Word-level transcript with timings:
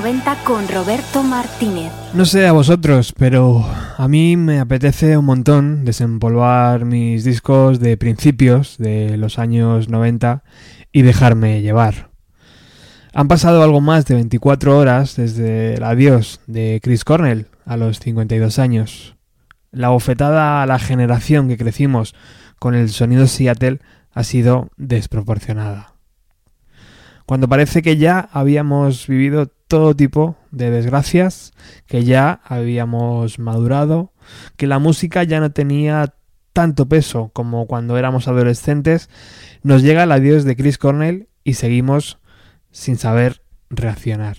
90 0.00 0.44
con 0.44 0.66
Roberto 0.66 1.22
Martínez. 1.22 1.92
No 2.14 2.24
sé 2.24 2.46
a 2.46 2.52
vosotros, 2.52 3.12
pero 3.12 3.66
a 3.98 4.08
mí 4.08 4.34
me 4.38 4.58
apetece 4.58 5.18
un 5.18 5.26
montón 5.26 5.84
desempolvar 5.84 6.86
mis 6.86 7.22
discos 7.22 7.80
de 7.80 7.98
principios 7.98 8.78
de 8.78 9.18
los 9.18 9.38
años 9.38 9.90
90 9.90 10.42
y 10.90 11.02
dejarme 11.02 11.60
llevar. 11.60 12.08
Han 13.12 13.28
pasado 13.28 13.62
algo 13.62 13.82
más 13.82 14.06
de 14.06 14.14
24 14.14 14.78
horas 14.78 15.16
desde 15.16 15.74
el 15.74 15.82
adiós 15.84 16.40
de 16.46 16.80
Chris 16.82 17.04
Cornell 17.04 17.48
a 17.66 17.76
los 17.76 18.00
52 18.00 18.58
años. 18.58 19.16
La 19.70 19.90
bofetada 19.90 20.62
a 20.62 20.66
la 20.66 20.78
generación 20.78 21.46
que 21.46 21.58
crecimos 21.58 22.14
con 22.58 22.74
el 22.74 22.88
sonido 22.88 23.26
Seattle 23.26 23.80
ha 24.14 24.24
sido 24.24 24.70
desproporcionada 24.78 25.90
cuando 27.30 27.46
parece 27.46 27.80
que 27.80 27.96
ya 27.96 28.28
habíamos 28.32 29.06
vivido 29.06 29.52
todo 29.70 29.94
tipo 29.94 30.36
de 30.50 30.68
desgracias, 30.68 31.52
que 31.86 32.02
ya 32.02 32.40
habíamos 32.42 33.38
madurado, 33.38 34.12
que 34.56 34.66
la 34.66 34.80
música 34.80 35.22
ya 35.22 35.38
no 35.38 35.52
tenía 35.52 36.14
tanto 36.52 36.88
peso 36.88 37.30
como 37.32 37.68
cuando 37.68 37.96
éramos 37.96 38.26
adolescentes, 38.26 39.08
nos 39.62 39.84
llega 39.84 40.02
el 40.02 40.10
adiós 40.10 40.42
de 40.42 40.56
Chris 40.56 40.76
Cornell 40.76 41.28
y 41.44 41.54
seguimos 41.54 42.18
sin 42.72 42.98
saber 42.98 43.42
reaccionar. 43.70 44.38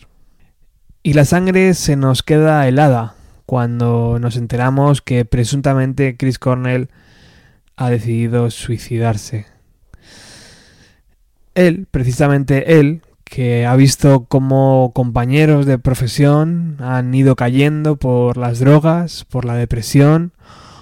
Y 1.01 1.13
la 1.13 1.23
sangre 1.23 1.75
se 1.75 1.95
nos 1.95 2.23
queda 2.23 2.67
helada 2.67 3.15
cuando 3.45 4.19
nos 4.19 4.35
enteramos 4.35 5.01
que 5.01 5.23
presuntamente 5.23 6.17
Chris 6.17 6.39
Cornell 6.39 6.89
ha 7.77 7.89
decidido 7.89 8.51
suicidarse. 8.51 9.45
Él, 11.55 11.87
precisamente 11.89 12.81
él, 12.81 13.01
que 13.31 13.65
ha 13.65 13.77
visto 13.77 14.25
cómo 14.27 14.91
compañeros 14.93 15.65
de 15.65 15.79
profesión 15.79 16.75
han 16.81 17.15
ido 17.15 17.37
cayendo 17.37 17.95
por 17.95 18.35
las 18.35 18.59
drogas, 18.59 19.23
por 19.23 19.45
la 19.45 19.55
depresión 19.55 20.33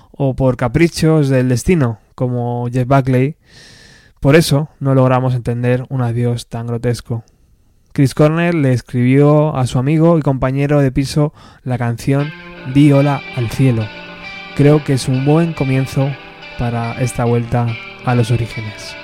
o 0.10 0.36
por 0.36 0.58
caprichos 0.58 1.30
del 1.30 1.48
destino, 1.48 2.00
como 2.16 2.68
Jeff 2.74 2.88
Buckley. 2.88 3.38
Por 4.20 4.36
eso 4.36 4.68
no 4.80 4.96
logramos 4.96 5.36
entender 5.36 5.86
un 5.90 6.02
adiós 6.02 6.48
tan 6.48 6.66
grotesco. 6.66 7.24
Chris 7.94 8.16
Cornell 8.16 8.64
le 8.64 8.74
escribió 8.74 9.56
a 9.56 9.68
su 9.68 9.78
amigo 9.78 10.18
y 10.18 10.24
compañero 10.24 10.80
de 10.80 10.92
piso 10.92 11.34
la 11.62 11.78
canción 11.78 12.32
Di 12.74 12.92
hola 12.92 13.22
al 13.36 13.52
cielo. 13.52 13.86
Creo 14.56 14.84
que 14.84 14.94
es 14.94 15.08
un 15.08 15.24
buen 15.24 15.54
comienzo 15.54 16.10
para 16.58 17.00
esta 17.00 17.26
vuelta 17.26 17.68
a 18.06 18.16
los 18.16 18.32
orígenes. 18.32 18.99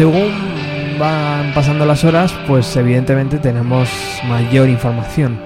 Según 0.00 0.32
van 0.98 1.52
pasando 1.52 1.84
las 1.84 2.04
horas, 2.04 2.32
pues 2.48 2.74
evidentemente 2.74 3.36
tenemos 3.36 3.90
mayor 4.26 4.70
información. 4.70 5.38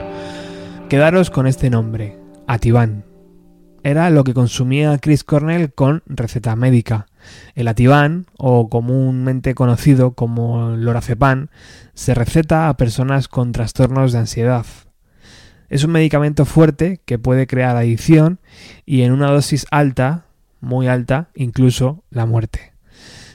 Quedaros 0.88 1.28
con 1.28 1.49
este 1.49 1.70
nombre, 1.70 2.20
Ativan. 2.46 3.04
Era 3.82 4.11
lo 4.11 4.23
que 4.23 4.32
consumía 4.32 4.96
Chris 4.99 5.25
Cornell 5.25 5.75
con 5.75 6.04
receta 6.06 6.54
médica. 6.54 7.06
El 7.56 7.66
Ativan, 7.66 8.26
o 8.38 8.68
comúnmente 8.68 9.56
conocido 9.56 10.12
como 10.12 10.76
lorazepam, 10.76 11.49
se 11.94 12.14
receta 12.14 12.68
a 12.68 12.76
personas 12.76 13.26
con 13.26 13.50
trastornos 13.50 14.12
de 14.12 14.20
ansiedad. 14.20 14.66
Es 15.68 15.82
un 15.82 15.90
medicamento 15.90 16.44
fuerte 16.44 17.00
que 17.04 17.18
puede 17.18 17.49
crear 17.49 17.76
adicción 17.76 18.38
y 18.87 19.02
en 19.02 19.11
una 19.11 19.32
dosis 19.32 19.66
alta, 19.73 20.26
muy 20.61 20.87
alta, 20.87 21.30
incluso 21.34 22.04
la 22.11 22.25
muerte. 22.25 22.74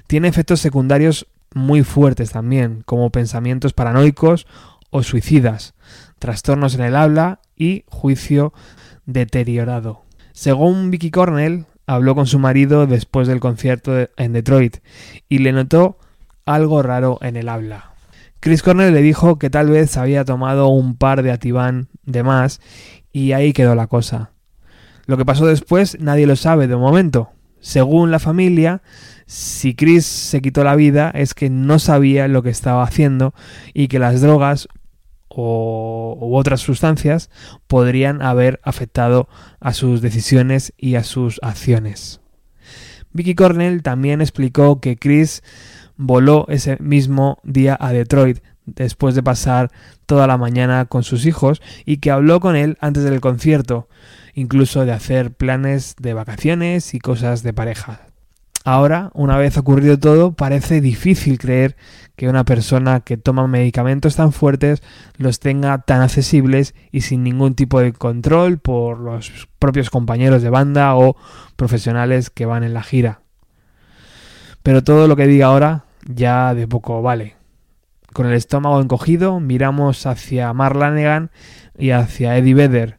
Tiene 0.10 0.28
efectos 0.28 0.60
secundarios 0.60 1.28
muy 1.54 1.84
fuertes 1.84 2.32
también, 2.32 2.82
como 2.84 3.12
pensamientos 3.12 3.74
paranoicos 3.74 4.48
o 4.90 5.04
suicidas, 5.04 5.76
trastornos 6.18 6.74
en 6.74 6.82
el 6.82 6.96
habla 6.96 7.42
y 7.56 7.84
juicio 7.86 8.52
deteriorado. 9.06 10.06
Según 10.32 10.90
Vicky 10.90 11.12
Cornell, 11.12 11.68
habló 11.86 12.16
con 12.16 12.26
su 12.26 12.40
marido 12.40 12.88
después 12.88 13.28
del 13.28 13.40
concierto 13.40 14.10
en 14.18 14.34
Detroit 14.34 14.78
y 15.30 15.38
le 15.38 15.52
notó 15.52 16.00
algo 16.44 16.82
raro 16.82 17.20
en 17.22 17.36
el 17.36 17.48
habla. 17.48 17.94
Chris 18.40 18.64
Cornell 18.64 18.96
le 18.96 19.04
dijo 19.04 19.38
que 19.38 19.52
tal 19.52 19.70
vez 19.70 19.96
había 19.96 20.26
tomado 20.26 20.70
un 20.70 20.96
par 20.96 21.22
de 21.22 21.30
Ativan 21.32 21.88
de 22.02 22.24
más 22.24 22.62
y 23.14 23.34
ahí 23.34 23.54
quedó 23.54 23.76
la 23.76 23.86
cosa. 23.86 24.32
Lo 25.06 25.18
que 25.18 25.26
pasó 25.26 25.46
después 25.46 26.00
nadie 26.00 26.26
lo 26.26 26.36
sabe 26.36 26.66
de 26.66 26.78
momento. 26.78 27.30
Según 27.60 28.12
la 28.12 28.20
familia, 28.20 28.82
si 29.26 29.76
Chris 29.76 30.06
se 30.06 30.42
quitó 30.42 30.64
la 30.64 30.76
vida 30.76 31.12
es 31.14 31.34
que 31.34 31.50
no 31.50 31.80
sabía 31.80 32.28
lo 32.28 32.42
que 32.42 32.50
estaba 32.50 32.84
haciendo 32.84 33.34
y 33.74 33.88
que 33.88 34.00
las 34.00 34.22
drogas 34.22 34.68
o, 35.28 36.18
u 36.20 36.36
otras 36.36 36.62
sustancias 36.62 37.30
podrían 37.68 38.22
haber 38.22 38.60
afectado 38.64 39.30
a 39.60 39.74
sus 39.74 40.02
decisiones 40.02 40.74
y 40.78 40.96
a 40.96 41.04
sus 41.04 41.40
acciones. 41.44 42.22
Vicky 43.12 43.36
Cornell 43.36 43.82
también 43.84 44.22
explicó 44.22 44.80
que 44.80 44.98
Chris 44.98 45.44
voló 45.96 46.46
ese 46.50 46.78
mismo 46.80 47.40
día 47.44 47.78
a 47.80 47.92
Detroit 47.92 48.40
después 48.66 49.16
de 49.16 49.24
pasar 49.24 49.72
toda 50.06 50.28
la 50.28 50.38
mañana 50.38 50.86
con 50.86 51.04
sus 51.04 51.26
hijos 51.26 51.62
y 51.86 51.98
que 51.98 52.12
habló 52.12 52.40
con 52.40 52.56
él 52.56 52.78
antes 52.82 53.04
del 53.04 53.20
concierto, 53.20 53.90
incluso 54.40 54.86
de 54.86 54.92
hacer 54.94 55.32
planes 55.34 55.96
de 56.00 56.14
vacaciones 56.14 56.94
y 56.94 57.00
cosas 57.00 57.44
de 57.44 57.54
pareja. 57.54 58.02
Ahora, 58.66 59.10
una 59.14 59.38
vez 59.38 59.58
ocurrido 59.58 60.00
todo, 60.00 60.34
parece 60.34 60.82
difícil 60.82 61.40
creer 61.40 61.76
que 62.16 62.28
una 62.28 62.44
persona 62.44 63.00
que 63.00 63.18
toma 63.18 63.48
medicamentos 63.48 64.16
tan 64.16 64.34
fuertes 64.34 64.84
los 65.18 65.40
tenga 65.40 65.80
tan 65.80 66.02
accesibles 66.02 66.76
y 66.92 67.02
sin 67.02 67.24
ningún 67.24 67.56
tipo 67.56 67.80
de 67.80 67.94
control 67.94 68.60
por 68.60 69.00
los 69.00 69.48
propios 69.60 69.90
compañeros 69.90 70.42
de 70.42 70.50
banda 70.50 70.96
o 70.96 71.16
profesionales 71.56 72.30
que 72.30 72.46
van 72.46 72.64
en 72.64 72.74
la 72.74 72.84
gira. 72.84 73.22
Pero 74.62 74.84
todo 74.84 75.08
lo 75.08 75.16
que 75.16 75.28
diga 75.28 75.48
ahora 75.48 75.86
ya 76.06 76.54
de 76.54 76.68
poco 76.68 77.02
vale. 77.02 77.38
Con 78.14 78.26
el 78.26 78.34
estómago 78.34 78.82
encogido 78.82 79.40
miramos 79.40 80.06
hacia 80.06 80.52
Mark 80.54 80.76
Lanegan 80.76 81.32
y 81.78 81.92
hacia 81.92 82.38
Eddie 82.38 82.56
Vedder. 82.56 82.99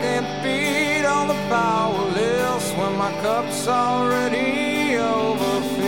can't 0.00 0.28
feed 0.42 1.04
all 1.04 1.26
the 1.26 1.40
powerless 1.48 2.72
when 2.78 2.96
my 2.96 3.10
cup's 3.20 3.66
already 3.66 4.96
overfilled. 4.96 5.78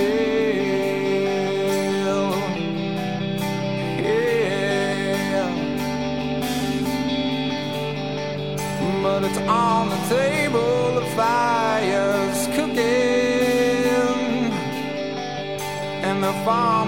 Yeah. 4.07 5.51
But 9.03 9.25
it's 9.25 9.39
on 9.39 9.91
the 9.91 10.01
table, 10.09 10.95
the 11.01 11.07
fire's 11.17 12.47
cooking, 12.57 14.53
and 16.09 16.23
the 16.23 16.33
farming 16.45 16.80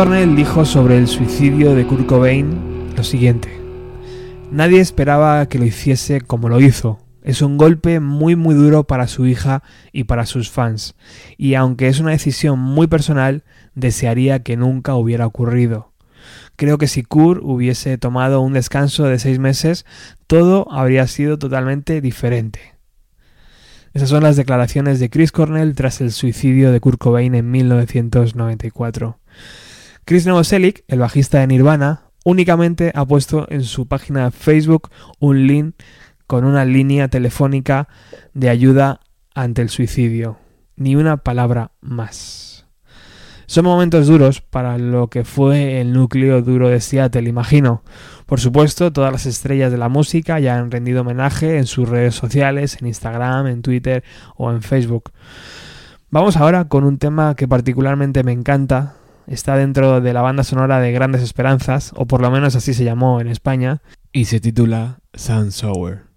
Cornell 0.00 0.34
dijo 0.34 0.64
sobre 0.64 0.96
el 0.96 1.08
suicidio 1.08 1.74
de 1.74 1.86
Kurt 1.86 2.06
Cobain 2.06 2.94
lo 2.96 3.04
siguiente. 3.04 3.50
Nadie 4.50 4.80
esperaba 4.80 5.44
que 5.44 5.58
lo 5.58 5.66
hiciese 5.66 6.22
como 6.22 6.48
lo 6.48 6.58
hizo. 6.58 6.98
Es 7.22 7.42
un 7.42 7.58
golpe 7.58 8.00
muy 8.00 8.34
muy 8.34 8.54
duro 8.54 8.84
para 8.84 9.08
su 9.08 9.26
hija 9.26 9.62
y 9.92 10.04
para 10.04 10.24
sus 10.24 10.48
fans. 10.48 10.94
Y 11.36 11.52
aunque 11.52 11.88
es 11.88 12.00
una 12.00 12.12
decisión 12.12 12.58
muy 12.58 12.86
personal, 12.86 13.44
desearía 13.74 14.42
que 14.42 14.56
nunca 14.56 14.94
hubiera 14.94 15.26
ocurrido. 15.26 15.92
Creo 16.56 16.78
que 16.78 16.86
si 16.86 17.02
Kurt 17.02 17.42
hubiese 17.44 17.98
tomado 17.98 18.40
un 18.40 18.54
descanso 18.54 19.04
de 19.04 19.18
seis 19.18 19.38
meses, 19.38 19.84
todo 20.26 20.66
habría 20.72 21.06
sido 21.08 21.38
totalmente 21.38 22.00
diferente. 22.00 22.74
Esas 23.92 24.08
son 24.08 24.22
las 24.22 24.36
declaraciones 24.36 24.98
de 24.98 25.10
Chris 25.10 25.30
Cornell 25.30 25.74
tras 25.74 26.00
el 26.00 26.10
suicidio 26.10 26.72
de 26.72 26.80
Kurt 26.80 26.98
Cobain 26.98 27.34
en 27.34 27.50
1994. 27.50 29.18
Chris 30.10 30.26
Novoselic, 30.26 30.82
el 30.88 30.98
bajista 30.98 31.38
de 31.38 31.46
Nirvana, 31.46 32.10
únicamente 32.24 32.90
ha 32.96 33.06
puesto 33.06 33.46
en 33.48 33.62
su 33.62 33.86
página 33.86 34.24
de 34.24 34.30
Facebook 34.32 34.90
un 35.20 35.46
link 35.46 35.76
con 36.26 36.44
una 36.44 36.64
línea 36.64 37.06
telefónica 37.06 37.86
de 38.34 38.48
ayuda 38.48 38.98
ante 39.36 39.62
el 39.62 39.68
suicidio. 39.68 40.36
Ni 40.74 40.96
una 40.96 41.18
palabra 41.18 41.70
más. 41.80 42.66
Son 43.46 43.64
momentos 43.64 44.08
duros 44.08 44.40
para 44.40 44.78
lo 44.78 45.06
que 45.06 45.22
fue 45.22 45.80
el 45.80 45.92
núcleo 45.92 46.42
duro 46.42 46.70
de 46.70 46.80
Seattle, 46.80 47.28
imagino. 47.28 47.84
Por 48.26 48.40
supuesto, 48.40 48.92
todas 48.92 49.12
las 49.12 49.26
estrellas 49.26 49.70
de 49.70 49.78
la 49.78 49.88
música 49.88 50.40
ya 50.40 50.56
han 50.56 50.72
rendido 50.72 51.02
homenaje 51.02 51.56
en 51.56 51.66
sus 51.66 51.88
redes 51.88 52.16
sociales, 52.16 52.78
en 52.80 52.88
Instagram, 52.88 53.46
en 53.46 53.62
Twitter 53.62 54.02
o 54.34 54.50
en 54.50 54.62
Facebook. 54.62 55.12
Vamos 56.10 56.36
ahora 56.36 56.66
con 56.66 56.82
un 56.82 56.98
tema 56.98 57.36
que 57.36 57.46
particularmente 57.46 58.24
me 58.24 58.32
encanta, 58.32 58.96
está 59.26 59.56
dentro 59.56 60.00
de 60.00 60.12
la 60.12 60.22
banda 60.22 60.44
sonora 60.44 60.80
de 60.80 60.92
Grandes 60.92 61.22
Esperanzas, 61.22 61.92
o 61.96 62.06
por 62.06 62.20
lo 62.20 62.30
menos 62.30 62.56
así 62.56 62.74
se 62.74 62.84
llamó 62.84 63.20
en 63.20 63.28
España, 63.28 63.82
y 64.12 64.26
se 64.26 64.40
titula 64.40 64.98
Sunsour. 65.14 65.70
dark 65.90 66.09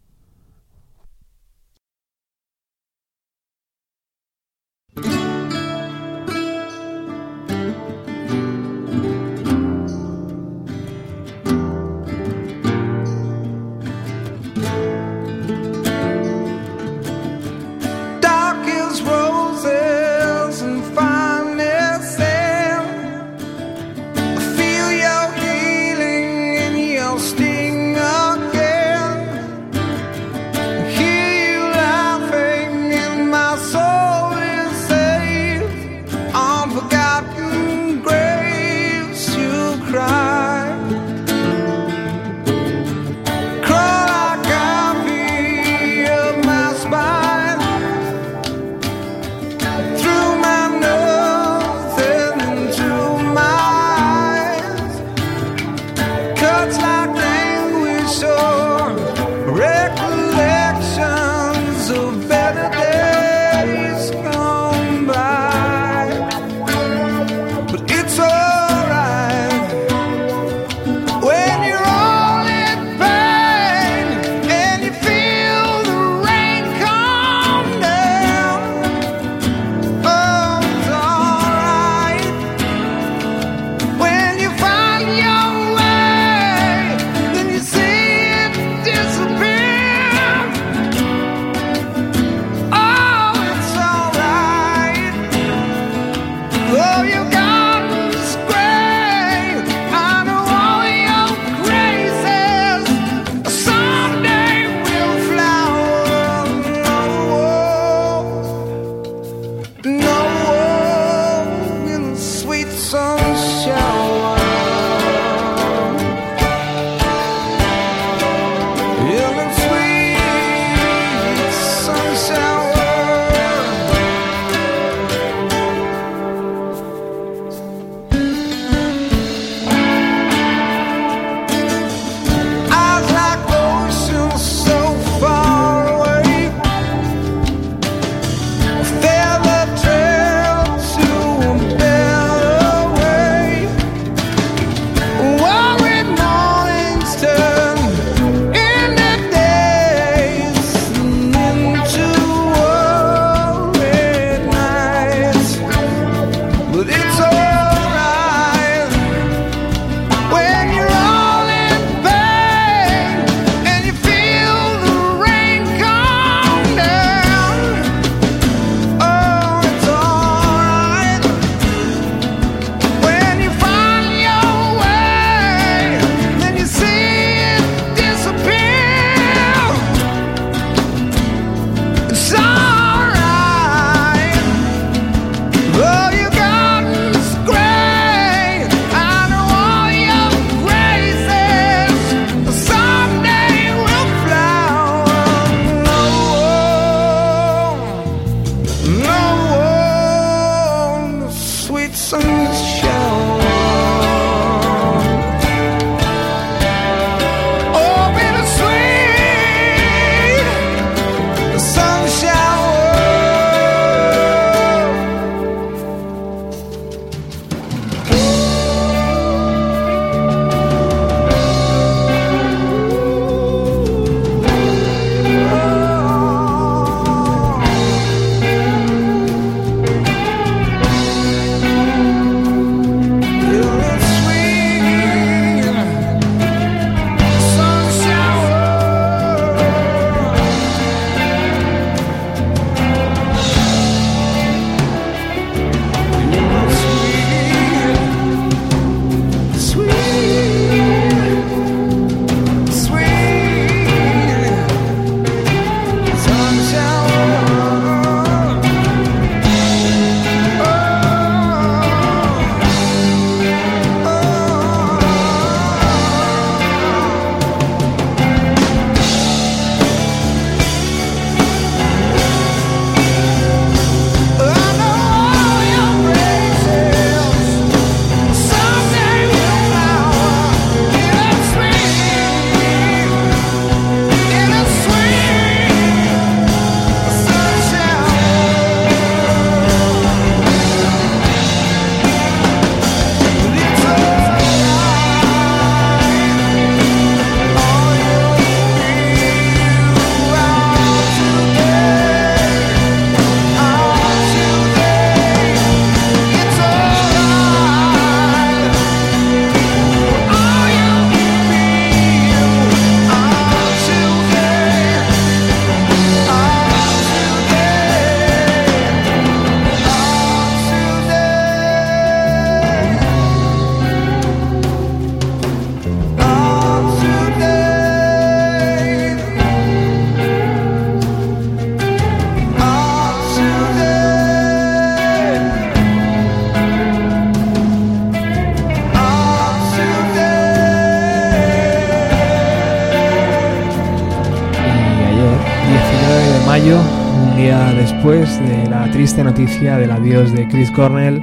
triste 349.14 349.24
noticia 349.44 349.78
del 349.78 349.92
adiós 349.92 350.34
de 350.34 350.48
Chris 350.48 350.72
Cornell, 350.72 351.22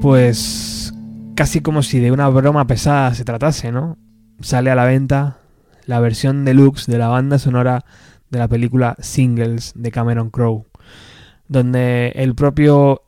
pues 0.00 0.92
casi 1.36 1.60
como 1.60 1.84
si 1.84 2.00
de 2.00 2.10
una 2.10 2.28
broma 2.28 2.66
pesada 2.66 3.14
se 3.14 3.24
tratase, 3.24 3.70
¿no? 3.70 3.98
Sale 4.40 4.68
a 4.68 4.74
la 4.74 4.84
venta 4.84 5.38
la 5.86 6.00
versión 6.00 6.44
deluxe 6.44 6.86
de 6.90 6.98
la 6.98 7.06
banda 7.06 7.38
sonora 7.38 7.84
de 8.30 8.38
la 8.40 8.48
película 8.48 8.96
Singles 8.98 9.74
de 9.76 9.92
Cameron 9.92 10.30
Crowe, 10.30 10.66
donde 11.46 12.14
el 12.16 12.34
propio 12.34 13.02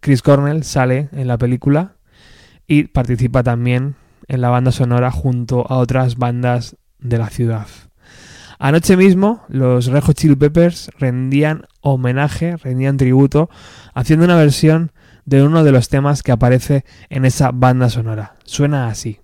Chris 0.00 0.22
Cornell 0.22 0.64
sale 0.64 1.10
en 1.12 1.28
la 1.28 1.36
película 1.36 1.96
y 2.66 2.84
participa 2.84 3.42
también 3.42 3.96
en 4.28 4.40
la 4.40 4.48
banda 4.48 4.72
sonora 4.72 5.10
junto 5.10 5.70
a 5.70 5.76
otras 5.76 6.16
bandas 6.16 6.78
de 6.98 7.18
la 7.18 7.28
ciudad. 7.28 7.66
Anoche 8.62 8.94
mismo 8.94 9.42
los 9.48 9.86
Red 9.86 10.02
Hot 10.02 10.16
Chili 10.18 10.36
Peppers 10.36 10.90
rendían 10.98 11.64
homenaje, 11.80 12.58
rendían 12.58 12.98
tributo, 12.98 13.48
haciendo 13.94 14.26
una 14.26 14.36
versión 14.36 14.92
de 15.24 15.42
uno 15.42 15.64
de 15.64 15.72
los 15.72 15.88
temas 15.88 16.22
que 16.22 16.30
aparece 16.30 16.84
en 17.08 17.24
esa 17.24 17.52
banda 17.52 17.88
sonora. 17.88 18.34
Suena 18.44 18.88
así. 18.88 19.18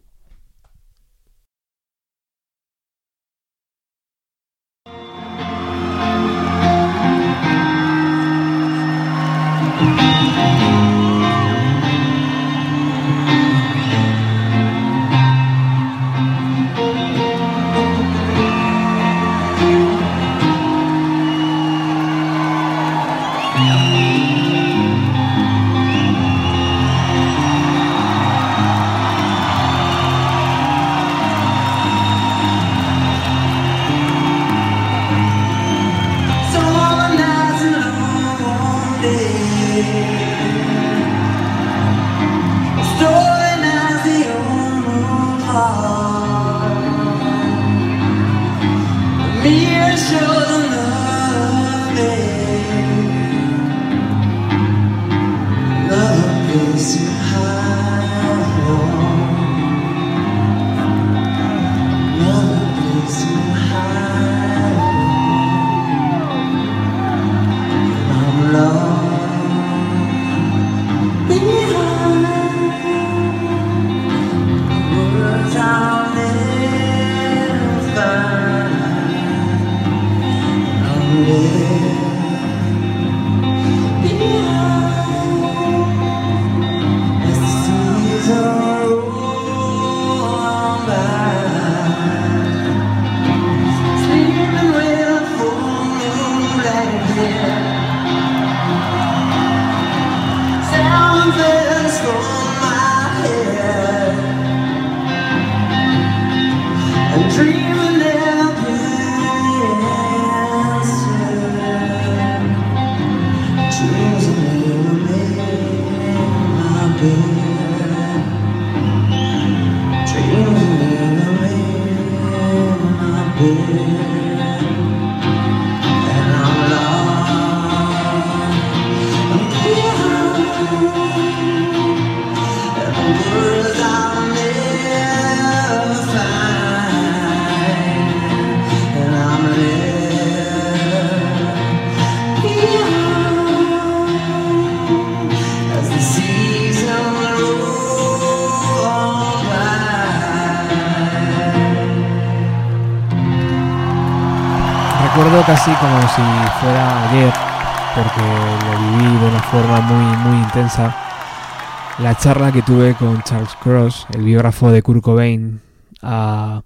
La 162.06 162.16
charla 162.16 162.52
que 162.52 162.62
tuve 162.62 162.94
con 162.94 163.20
Charles 163.24 163.50
Cross, 163.60 164.06
el 164.14 164.22
biógrafo 164.22 164.70
de 164.70 164.80
Kurt 164.80 165.02
Cobain, 165.02 165.60
a 166.02 166.62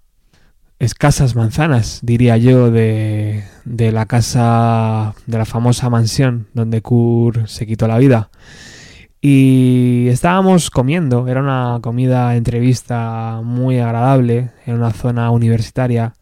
escasas 0.79 1.35
manzanas, 1.35 2.01
diría 2.03 2.37
yo, 2.37 2.71
de, 2.71 3.45
de 3.65 3.91
la 3.91 4.05
casa, 4.05 5.15
de 5.25 5.39
la 5.39 5.47
famosa 5.47 5.89
mansión 5.89 6.49
donde 6.53 6.83
Kurt 6.83 7.47
se 7.47 7.67
quitó 7.67 7.89
la 7.89 7.97
vida. 7.97 8.29
Y 9.23 10.09
estábamos 10.09 10.69
comiendo, 10.69 11.27
era 11.27 11.41
una 11.41 11.79
comida 11.81 12.37
entrevista 12.37 13.41
muy 13.43 13.79
agradable 13.79 14.51
en 14.67 14.75
una 14.75 14.91
zona 14.91 15.31
universitaria, 15.31 16.13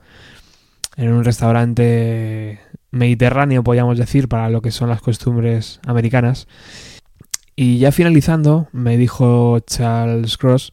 en 0.96 1.12
un 1.12 1.24
restaurante 1.24 2.61
mediterráneo, 2.92 3.64
podríamos 3.64 3.98
decir, 3.98 4.28
para 4.28 4.48
lo 4.48 4.62
que 4.62 4.70
son 4.70 4.88
las 4.90 5.00
costumbres 5.00 5.81
americanas. 5.88 6.46
Y 7.61 7.79
ya 7.79 7.90
finalizando, 7.90 8.68
me 8.71 8.97
dijo 8.97 9.59
Charles 9.59 10.38
Cross, 10.38 10.73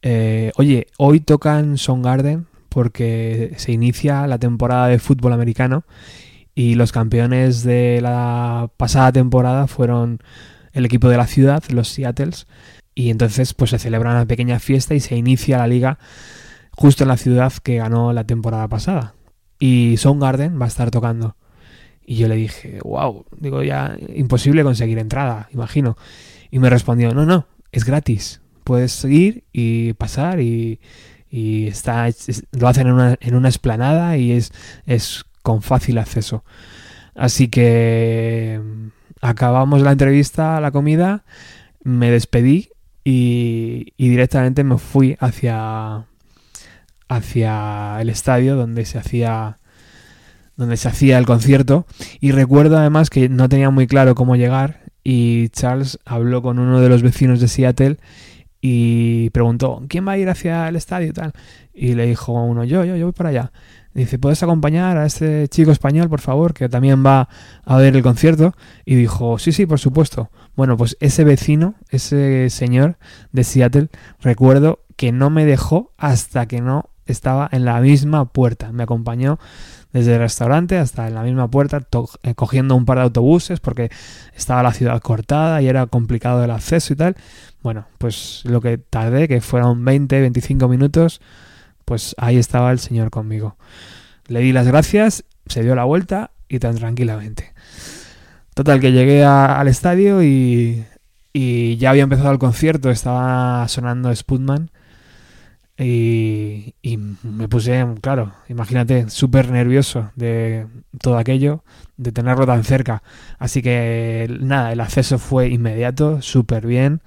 eh, 0.00 0.52
oye, 0.54 0.86
hoy 0.96 1.18
tocan 1.18 1.74
Garden 2.02 2.46
porque 2.68 3.54
se 3.56 3.72
inicia 3.72 4.24
la 4.28 4.38
temporada 4.38 4.86
de 4.86 5.00
fútbol 5.00 5.32
americano 5.32 5.82
y 6.54 6.76
los 6.76 6.92
campeones 6.92 7.64
de 7.64 7.98
la 8.00 8.70
pasada 8.76 9.10
temporada 9.10 9.66
fueron 9.66 10.20
el 10.72 10.84
equipo 10.84 11.08
de 11.08 11.16
la 11.16 11.26
ciudad, 11.26 11.64
los 11.70 11.88
Seattles, 11.88 12.46
y 12.94 13.10
entonces 13.10 13.52
pues 13.52 13.70
se 13.70 13.80
celebra 13.80 14.12
una 14.12 14.24
pequeña 14.24 14.60
fiesta 14.60 14.94
y 14.94 15.00
se 15.00 15.16
inicia 15.16 15.58
la 15.58 15.66
liga 15.66 15.98
justo 16.70 17.02
en 17.02 17.08
la 17.08 17.16
ciudad 17.16 17.52
que 17.60 17.78
ganó 17.78 18.12
la 18.12 18.22
temporada 18.22 18.68
pasada. 18.68 19.16
Y 19.58 19.96
Soundgarden 19.96 20.60
va 20.60 20.66
a 20.66 20.68
estar 20.68 20.92
tocando. 20.92 21.34
Y 22.06 22.16
yo 22.16 22.28
le 22.28 22.36
dije, 22.36 22.78
wow, 22.84 23.24
digo 23.38 23.62
ya, 23.62 23.96
imposible 24.14 24.62
conseguir 24.62 24.98
entrada, 24.98 25.48
imagino. 25.52 25.96
Y 26.50 26.58
me 26.58 26.70
respondió, 26.70 27.14
no, 27.14 27.24
no, 27.24 27.46
es 27.72 27.84
gratis. 27.84 28.40
Puedes 28.62 29.04
ir 29.04 29.44
y 29.52 29.92
pasar 29.94 30.40
y, 30.40 30.80
y 31.30 31.66
está, 31.66 32.08
lo 32.52 32.68
hacen 32.68 32.86
en 32.86 32.92
una, 32.92 33.16
en 33.20 33.34
una 33.34 33.48
esplanada 33.48 34.16
y 34.16 34.32
es, 34.32 34.52
es 34.86 35.24
con 35.42 35.62
fácil 35.62 35.98
acceso. 35.98 36.44
Así 37.14 37.48
que 37.48 38.60
acabamos 39.20 39.82
la 39.82 39.92
entrevista, 39.92 40.60
la 40.60 40.70
comida, 40.70 41.24
me 41.82 42.10
despedí 42.10 42.70
y, 43.04 43.92
y 43.96 44.08
directamente 44.08 44.64
me 44.64 44.78
fui 44.78 45.16
hacia, 45.20 46.06
hacia 47.08 48.00
el 48.00 48.08
estadio 48.10 48.56
donde 48.56 48.84
se 48.84 48.98
hacía 48.98 49.58
donde 50.56 50.76
se 50.76 50.88
hacía 50.88 51.18
el 51.18 51.26
concierto 51.26 51.86
y 52.20 52.32
recuerdo 52.32 52.78
además 52.78 53.10
que 53.10 53.28
no 53.28 53.48
tenía 53.48 53.70
muy 53.70 53.86
claro 53.86 54.14
cómo 54.14 54.36
llegar 54.36 54.84
y 55.02 55.48
Charles 55.50 55.98
habló 56.04 56.42
con 56.42 56.58
uno 56.58 56.80
de 56.80 56.88
los 56.88 57.02
vecinos 57.02 57.40
de 57.40 57.48
Seattle 57.48 57.98
y 58.60 59.30
preguntó 59.30 59.82
¿quién 59.88 60.06
va 60.06 60.12
a 60.12 60.18
ir 60.18 60.28
hacia 60.28 60.68
el 60.68 60.76
estadio 60.76 61.08
y 61.08 61.12
tal? 61.12 61.32
Y 61.72 61.94
le 61.94 62.06
dijo 62.06 62.32
uno 62.32 62.64
yo, 62.64 62.84
yo, 62.84 62.96
yo 62.96 63.06
voy 63.06 63.12
para 63.12 63.30
allá. 63.30 63.52
Dice, 63.94 64.18
¿puedes 64.18 64.42
acompañar 64.42 64.96
a 64.96 65.06
este 65.06 65.46
chico 65.46 65.70
español, 65.70 66.08
por 66.08 66.20
favor, 66.20 66.52
que 66.52 66.68
también 66.68 67.06
va 67.06 67.28
a 67.64 67.76
ver 67.76 67.94
el 67.94 68.02
concierto? 68.02 68.52
Y 68.84 68.96
dijo, 68.96 69.38
sí, 69.38 69.52
sí, 69.52 69.66
por 69.66 69.78
supuesto. 69.78 70.30
Bueno, 70.56 70.76
pues 70.76 70.96
ese 70.98 71.22
vecino, 71.22 71.76
ese 71.90 72.50
señor 72.50 72.98
de 73.30 73.44
Seattle, 73.44 73.88
recuerdo 74.20 74.80
que 74.96 75.12
no 75.12 75.30
me 75.30 75.46
dejó 75.46 75.92
hasta 75.96 76.46
que 76.46 76.60
no 76.60 76.90
estaba 77.06 77.48
en 77.52 77.64
la 77.64 77.80
misma 77.80 78.24
puerta. 78.32 78.72
Me 78.72 78.82
acompañó 78.82 79.38
desde 79.94 80.14
el 80.14 80.18
restaurante 80.18 80.76
hasta 80.76 81.06
en 81.06 81.14
la 81.14 81.22
misma 81.22 81.48
puerta, 81.48 81.80
eh, 82.24 82.34
cogiendo 82.34 82.74
un 82.74 82.84
par 82.84 82.98
de 82.98 83.04
autobuses 83.04 83.60
porque 83.60 83.90
estaba 84.34 84.64
la 84.64 84.72
ciudad 84.72 85.00
cortada 85.00 85.62
y 85.62 85.68
era 85.68 85.86
complicado 85.86 86.42
el 86.42 86.50
acceso 86.50 86.92
y 86.92 86.96
tal. 86.96 87.16
Bueno, 87.62 87.86
pues 87.98 88.42
lo 88.44 88.60
que 88.60 88.76
tardé, 88.76 89.28
que 89.28 89.40
fueron 89.40 89.84
20, 89.84 90.20
25 90.20 90.66
minutos, 90.66 91.20
pues 91.84 92.16
ahí 92.18 92.38
estaba 92.38 92.72
el 92.72 92.80
señor 92.80 93.10
conmigo. 93.10 93.56
Le 94.26 94.40
di 94.40 94.52
las 94.52 94.66
gracias, 94.66 95.24
se 95.46 95.62
dio 95.62 95.76
la 95.76 95.84
vuelta 95.84 96.32
y 96.48 96.58
tan 96.58 96.74
tranquilamente. 96.74 97.54
Total, 98.54 98.80
que 98.80 98.90
llegué 98.90 99.24
al 99.24 99.68
estadio 99.68 100.24
y, 100.24 100.84
y, 101.32 101.76
ya 101.76 101.90
había 101.90 102.02
empezado 102.02 102.32
el 102.32 102.38
concierto, 102.40 102.90
estaba 102.90 103.66
sonando 103.68 104.14
Sputman 104.14 104.72
y, 105.76 106.74
me 107.22 107.48
puse, 107.48 107.84
claro, 108.00 108.32
imagínate, 108.48 109.10
súper 109.10 109.50
nervioso 109.50 110.12
de 110.14 110.66
todo 111.00 111.18
aquello, 111.18 111.64
de 111.96 112.12
tenerlo 112.12 112.46
tan 112.46 112.64
cerca. 112.64 113.02
Así 113.38 113.60
que 113.62 114.28
nada, 114.40 114.72
el 114.72 114.80
acceso 114.80 115.18
fue 115.18 115.48
inmediato, 115.48 116.22
súper 116.22 116.66
bien, 116.66 117.02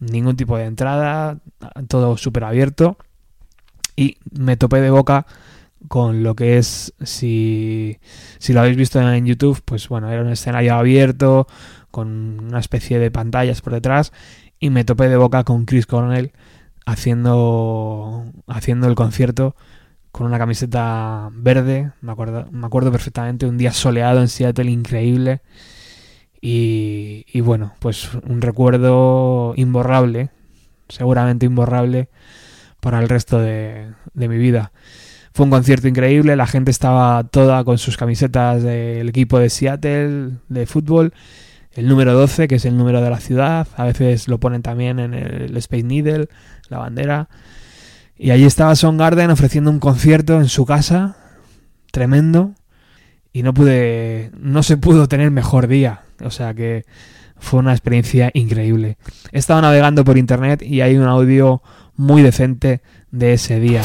ningún 0.00 0.36
tipo 0.36 0.56
de 0.56 0.64
entrada, 0.64 1.38
todo 1.88 2.16
súper 2.16 2.44
abierto 2.44 2.96
y 3.96 4.16
me 4.30 4.56
topé 4.56 4.80
de 4.80 4.90
boca 4.90 5.26
con 5.88 6.22
lo 6.22 6.34
que 6.34 6.58
es, 6.58 6.94
si, 7.02 7.98
si 8.38 8.52
lo 8.52 8.60
habéis 8.60 8.76
visto 8.76 9.00
en 9.00 9.26
YouTube, 9.26 9.60
pues 9.64 9.88
bueno, 9.88 10.10
era 10.10 10.22
un 10.22 10.30
escenario 10.30 10.74
abierto, 10.74 11.46
con 11.90 12.40
una 12.40 12.60
especie 12.60 12.98
de 12.98 13.10
pantallas 13.10 13.60
por 13.60 13.72
detrás, 13.72 14.12
y 14.60 14.70
me 14.70 14.84
topé 14.84 15.08
de 15.08 15.16
boca 15.16 15.44
con 15.44 15.64
Chris 15.64 15.86
Cornell 15.86 16.32
haciendo, 16.88 18.24
haciendo 18.46 18.88
el 18.88 18.94
concierto 18.94 19.54
con 20.10 20.26
una 20.26 20.38
camiseta 20.38 21.28
verde, 21.32 21.92
me 22.00 22.12
acuerdo, 22.12 22.48
me 22.50 22.66
acuerdo 22.66 22.90
perfectamente, 22.90 23.46
un 23.46 23.58
día 23.58 23.72
soleado 23.72 24.20
en 24.20 24.28
Seattle 24.28 24.70
increíble, 24.70 25.42
y, 26.40 27.26
y 27.30 27.40
bueno, 27.42 27.74
pues 27.78 28.14
un 28.26 28.40
recuerdo 28.40 29.52
imborrable, 29.56 30.30
seguramente 30.88 31.44
imborrable, 31.44 32.08
para 32.80 33.00
el 33.00 33.08
resto 33.08 33.38
de, 33.38 33.92
de 34.14 34.28
mi 34.28 34.38
vida. 34.38 34.72
Fue 35.34 35.44
un 35.44 35.50
concierto 35.50 35.88
increíble, 35.88 36.36
la 36.36 36.46
gente 36.46 36.70
estaba 36.70 37.22
toda 37.24 37.64
con 37.64 37.76
sus 37.76 37.98
camisetas 37.98 38.62
del 38.62 39.10
equipo 39.10 39.38
de 39.38 39.50
Seattle 39.50 40.38
de 40.48 40.66
fútbol, 40.66 41.12
el 41.72 41.86
número 41.86 42.14
12, 42.14 42.48
que 42.48 42.56
es 42.56 42.64
el 42.64 42.76
número 42.76 43.02
de 43.02 43.10
la 43.10 43.20
ciudad, 43.20 43.68
a 43.76 43.84
veces 43.84 44.26
lo 44.26 44.40
ponen 44.40 44.62
también 44.62 44.98
en 44.98 45.14
el 45.14 45.56
Space 45.58 45.84
Needle, 45.84 46.28
la 46.68 46.78
bandera. 46.78 47.28
Y 48.16 48.30
allí 48.30 48.44
estaba 48.44 48.74
Son 48.74 48.96
Garden 48.96 49.30
ofreciendo 49.30 49.70
un 49.70 49.78
concierto 49.78 50.38
en 50.40 50.48
su 50.48 50.66
casa, 50.66 51.16
tremendo, 51.92 52.52
y 53.32 53.42
no 53.42 53.54
pude, 53.54 54.30
no 54.38 54.62
se 54.62 54.76
pudo 54.76 55.06
tener 55.06 55.30
mejor 55.30 55.68
día, 55.68 56.02
o 56.22 56.30
sea 56.30 56.54
que 56.54 56.84
fue 57.38 57.60
una 57.60 57.72
experiencia 57.72 58.30
increíble. 58.34 58.98
He 59.30 59.38
estado 59.38 59.60
navegando 59.62 60.04
por 60.04 60.18
internet 60.18 60.62
y 60.62 60.80
hay 60.80 60.96
un 60.96 61.06
audio 61.06 61.62
muy 61.96 62.22
decente 62.22 62.80
de 63.10 63.34
ese 63.34 63.60
día. 63.60 63.82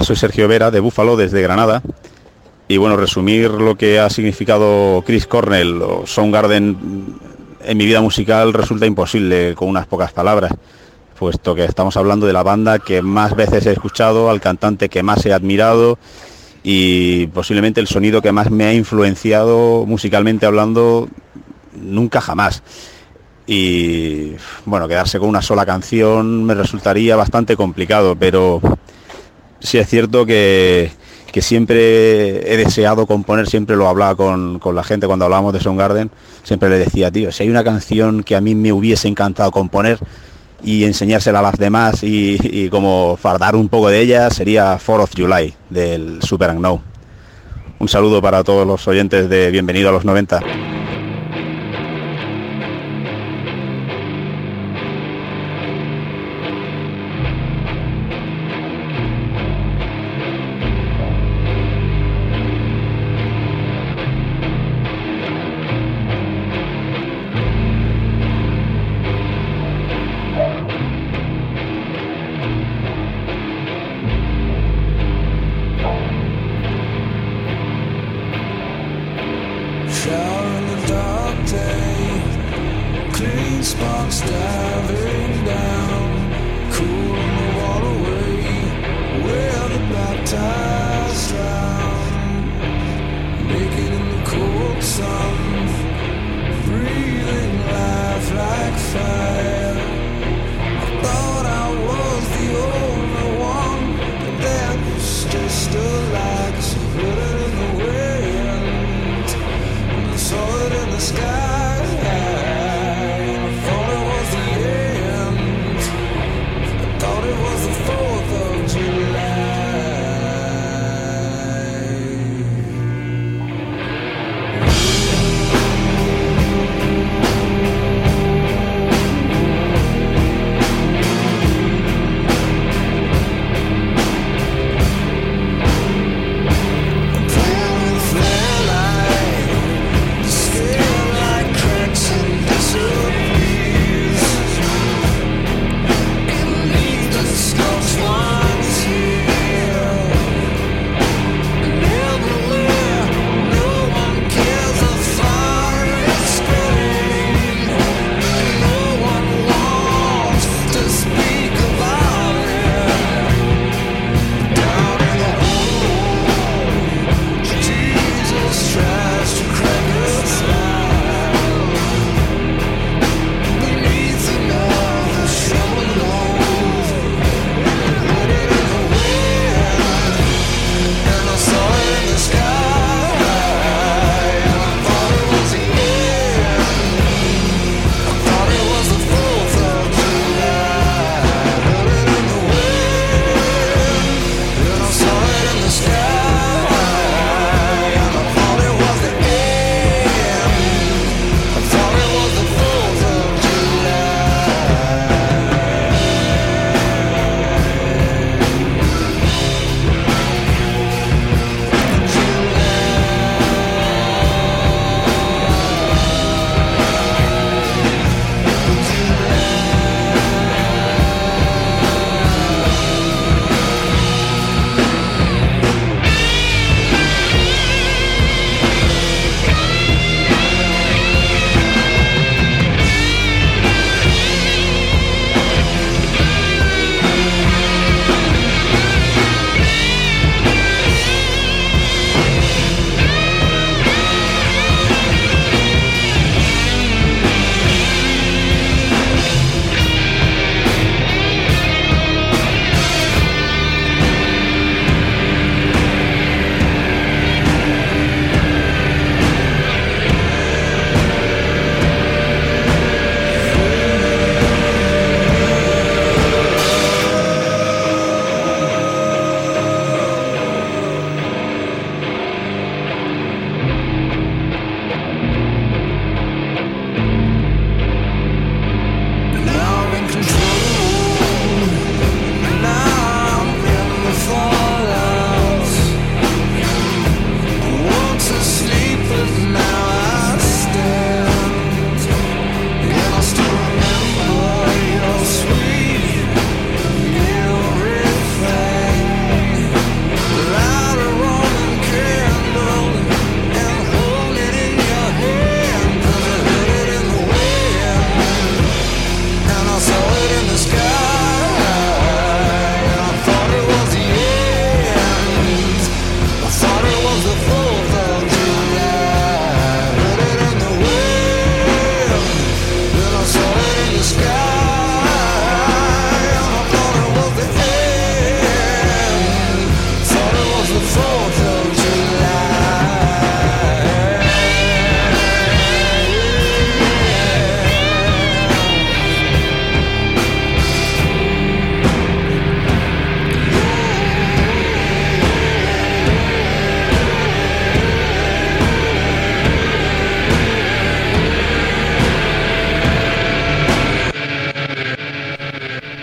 Soy 0.00 0.16
Sergio 0.16 0.48
Vera 0.48 0.70
de 0.70 0.80
Búfalo 0.80 1.16
desde 1.16 1.42
Granada. 1.42 1.82
Y 2.66 2.78
bueno, 2.78 2.96
resumir 2.96 3.50
lo 3.50 3.76
que 3.76 4.00
ha 4.00 4.08
significado 4.08 5.02
Chris 5.06 5.26
Cornell 5.26 5.82
o 5.82 6.06
Soundgarden 6.06 7.18
en 7.62 7.76
mi 7.76 7.84
vida 7.84 8.00
musical 8.00 8.52
resulta 8.54 8.86
imposible 8.86 9.54
con 9.54 9.68
unas 9.68 9.86
pocas 9.86 10.12
palabras, 10.12 10.52
puesto 11.18 11.54
que 11.54 11.64
estamos 11.64 11.96
hablando 11.96 12.26
de 12.26 12.32
la 12.32 12.42
banda 12.42 12.78
que 12.78 13.02
más 13.02 13.36
veces 13.36 13.66
he 13.66 13.72
escuchado, 13.72 14.30
al 14.30 14.40
cantante 14.40 14.88
que 14.88 15.02
más 15.02 15.24
he 15.26 15.32
admirado 15.32 15.98
y 16.62 17.26
posiblemente 17.28 17.80
el 17.80 17.86
sonido 17.86 18.22
que 18.22 18.32
más 18.32 18.50
me 18.50 18.64
ha 18.64 18.74
influenciado 18.74 19.84
musicalmente 19.86 20.46
hablando 20.46 21.08
nunca 21.74 22.20
jamás. 22.20 22.62
Y 23.46 24.32
bueno, 24.64 24.88
quedarse 24.88 25.18
con 25.18 25.28
una 25.28 25.42
sola 25.42 25.66
canción 25.66 26.44
me 26.44 26.54
resultaría 26.54 27.14
bastante 27.16 27.56
complicado, 27.56 28.16
pero 28.16 28.60
sí 29.62 29.78
es 29.78 29.88
cierto 29.88 30.26
que, 30.26 30.90
que 31.32 31.42
siempre 31.42 32.52
he 32.52 32.56
deseado 32.56 33.06
componer, 33.06 33.48
siempre 33.48 33.76
lo 33.76 33.88
hablaba 33.88 34.14
con, 34.14 34.58
con 34.58 34.74
la 34.74 34.84
gente 34.84 35.06
cuando 35.06 35.24
hablábamos 35.24 35.52
de 35.52 35.60
Soundgarden, 35.60 36.10
siempre 36.42 36.68
le 36.68 36.78
decía, 36.78 37.10
tío, 37.10 37.32
si 37.32 37.44
hay 37.44 37.50
una 37.50 37.64
canción 37.64 38.22
que 38.22 38.36
a 38.36 38.40
mí 38.40 38.54
me 38.54 38.72
hubiese 38.72 39.08
encantado 39.08 39.50
componer 39.50 39.98
y 40.64 40.84
enseñársela 40.84 41.40
a 41.40 41.42
las 41.42 41.58
demás 41.58 42.02
y, 42.02 42.68
como 42.68 43.16
fardar 43.16 43.56
un 43.56 43.68
poco 43.68 43.88
de 43.88 44.00
ella, 44.00 44.30
sería 44.30 44.78
4 44.84 45.02
of 45.02 45.10
July 45.16 45.54
del 45.70 46.22
Super 46.22 46.50
Unknown. 46.50 46.80
Un 47.78 47.88
saludo 47.88 48.22
para 48.22 48.44
todos 48.44 48.66
los 48.66 48.86
oyentes 48.86 49.28
de 49.28 49.50
Bienvenido 49.50 49.88
a 49.88 49.92
los 49.92 50.04
90. 50.04 50.40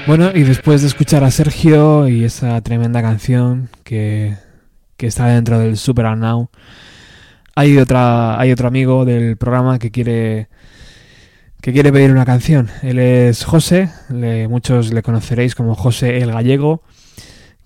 Bueno, 0.10 0.32
y 0.34 0.42
después 0.42 0.82
de 0.82 0.88
escuchar 0.88 1.24
a 1.24 1.30
Sergio 1.30 2.08
y 2.08 2.24
esa 2.24 2.60
tremenda 2.62 3.00
canción 3.04 3.70
que, 3.84 4.38
que 4.98 5.06
está 5.06 5.28
dentro 5.28 5.60
del 5.60 5.78
Super 5.78 6.18
Now, 6.18 6.50
hay 7.54 7.78
otra, 7.78 8.40
hay 8.40 8.52
otro 8.52 8.68
amigo 8.68 9.06
del 9.06 9.38
programa 9.38 9.78
que 9.78 9.92
quiere 9.92 10.50
que 11.62 11.74
quiere 11.74 11.94
pedir 11.94 12.10
una 12.10 12.26
canción. 12.26 12.70
Él 12.82 12.98
es 12.98 13.46
José, 13.46 13.92
muchos 14.50 14.92
le 14.92 15.04
conoceréis 15.04 15.54
como 15.54 15.76
José 15.76 16.18
el 16.18 16.32
Gallego, 16.32 16.82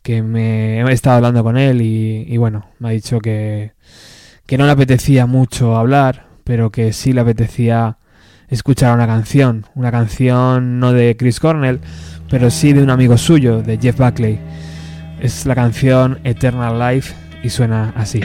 que 0.01 0.21
me 0.21 0.81
he 0.81 0.91
estado 0.91 1.15
hablando 1.15 1.45
con 1.45 1.57
él 1.57 1.81
y, 1.81 2.25
y 2.27 2.35
bueno, 2.35 2.65
me 2.77 2.89
ha 2.89 2.91
dicho 2.91 3.21
que, 3.21 3.71
que 4.45 4.57
no 4.57 4.65
le 4.65 4.73
apetecía 4.73 5.27
mucho 5.27 5.77
hablar, 5.77 6.25
pero 6.43 6.71
que 6.71 6.91
sí 6.91 7.13
le 7.13 7.21
apetecía 7.21 7.99
escuchar 8.53 8.93
una 8.93 9.07
canción, 9.07 9.65
una 9.75 9.91
canción 9.91 10.79
no 10.79 10.93
de 10.93 11.17
Chris 11.17 11.39
Cornell, 11.39 11.79
pero 12.29 12.49
sí 12.49 12.73
de 12.73 12.83
un 12.83 12.89
amigo 12.89 13.17
suyo, 13.17 13.61
de 13.61 13.77
Jeff 13.77 13.97
Buckley. 13.97 14.39
Es 15.21 15.45
la 15.45 15.55
canción 15.55 16.19
Eternal 16.23 16.79
Life 16.79 17.13
y 17.43 17.49
suena 17.49 17.93
así. 17.95 18.21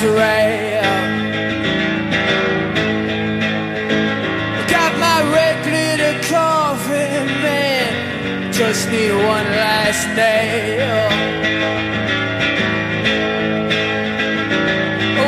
Trail. 0.00 0.82
Got 4.74 4.92
my 5.06 5.18
red 5.34 5.56
glitter 5.66 6.16
coffin, 6.32 7.26
man. 7.44 8.50
Just 8.50 8.88
need 8.90 9.12
one 9.12 9.48
last 9.64 10.04
nail. 10.16 11.04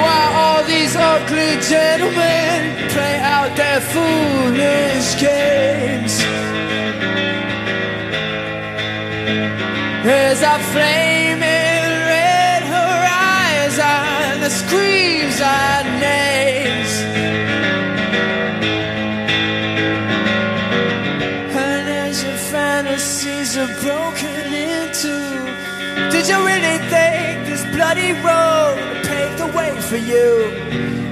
While 0.02 0.32
all 0.42 0.62
these 0.64 0.94
ugly 0.96 1.52
gentlemen 1.72 2.58
play 2.94 3.16
out 3.34 3.50
their 3.60 3.80
foolish 3.92 5.08
games. 5.20 6.14
There's 10.06 10.40
a 10.40 10.58
flaming 10.72 11.11
did 26.22 26.30
you 26.30 26.46
really 26.46 26.78
think 26.86 27.46
this 27.46 27.64
bloody 27.74 28.12
road 28.22 28.76
paved 29.02 29.38
the 29.40 29.46
way 29.58 29.74
for 29.80 29.96
you? 29.96 30.28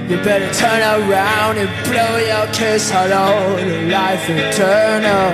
You 0.07 0.15
better 0.23 0.49
turn 0.53 0.79
around 0.79 1.57
and 1.57 1.69
blow 1.83 2.17
your 2.31 2.47
kiss 2.53 2.89
hello 2.89 3.57
to 3.57 3.91
life 3.91 4.29
eternal, 4.29 5.33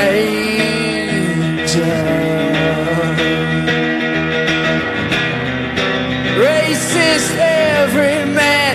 angel. 0.00 0.40
Racist 6.40 7.36
every 7.36 8.24
man, 8.32 8.72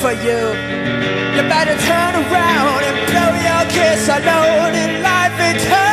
for 0.00 0.12
you? 0.12 0.40
You 1.34 1.42
better 1.48 1.76
turn 1.88 2.12
around 2.22 2.82
and 2.88 2.96
blow 3.10 3.32
your 3.48 3.64
kiss 3.70 4.08
alone 4.08 4.74
in 4.74 5.02
life 5.02 5.38
eternal. 5.38 5.85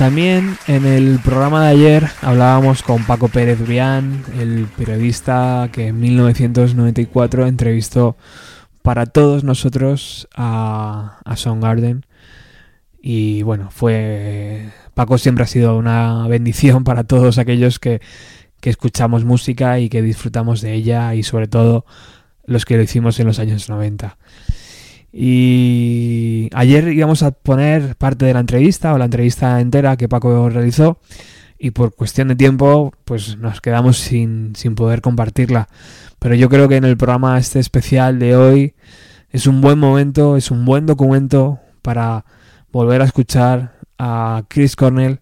También 0.00 0.56
en 0.66 0.86
el 0.86 1.18
programa 1.18 1.62
de 1.62 1.72
ayer 1.72 2.08
hablábamos 2.22 2.82
con 2.82 3.04
Paco 3.04 3.28
Pérez 3.28 3.60
Brián, 3.60 4.24
el 4.38 4.64
periodista 4.64 5.68
que 5.70 5.88
en 5.88 6.00
1994 6.00 7.46
entrevistó 7.46 8.16
para 8.80 9.04
todos 9.04 9.44
nosotros 9.44 10.26
a, 10.34 11.18
a 11.22 11.36
Soundgarden. 11.36 12.06
Y 13.02 13.42
bueno, 13.42 13.68
fue. 13.70 14.70
Paco 14.94 15.18
siempre 15.18 15.44
ha 15.44 15.46
sido 15.46 15.76
una 15.76 16.26
bendición 16.28 16.82
para 16.82 17.04
todos 17.04 17.36
aquellos 17.36 17.78
que, 17.78 18.00
que 18.62 18.70
escuchamos 18.70 19.26
música 19.26 19.80
y 19.80 19.90
que 19.90 20.00
disfrutamos 20.00 20.62
de 20.62 20.72
ella 20.72 21.14
y 21.14 21.24
sobre 21.24 21.46
todo 21.46 21.84
los 22.46 22.64
que 22.64 22.78
lo 22.78 22.82
hicimos 22.82 23.20
en 23.20 23.26
los 23.26 23.38
años 23.38 23.68
90. 23.68 24.16
Y 25.12 26.48
ayer 26.54 26.88
íbamos 26.88 27.22
a 27.22 27.32
poner 27.32 27.96
parte 27.96 28.24
de 28.24 28.34
la 28.34 28.40
entrevista 28.40 28.94
o 28.94 28.98
la 28.98 29.06
entrevista 29.06 29.60
entera 29.60 29.96
que 29.96 30.08
Paco 30.08 30.48
realizó 30.48 30.98
y 31.58 31.72
por 31.72 31.94
cuestión 31.94 32.28
de 32.28 32.36
tiempo 32.36 32.92
pues 33.04 33.36
nos 33.36 33.60
quedamos 33.60 33.98
sin, 33.98 34.54
sin 34.54 34.74
poder 34.74 35.00
compartirla. 35.00 35.68
Pero 36.18 36.34
yo 36.34 36.48
creo 36.48 36.68
que 36.68 36.76
en 36.76 36.84
el 36.84 36.96
programa 36.96 37.38
este 37.38 37.58
especial 37.58 38.18
de 38.18 38.36
hoy 38.36 38.74
es 39.30 39.46
un 39.46 39.60
buen 39.60 39.78
momento, 39.78 40.36
es 40.36 40.50
un 40.50 40.64
buen 40.64 40.86
documento 40.86 41.60
para 41.82 42.24
volver 42.72 43.02
a 43.02 43.04
escuchar 43.04 43.74
a 43.98 44.44
Chris 44.48 44.76
Cornell 44.76 45.18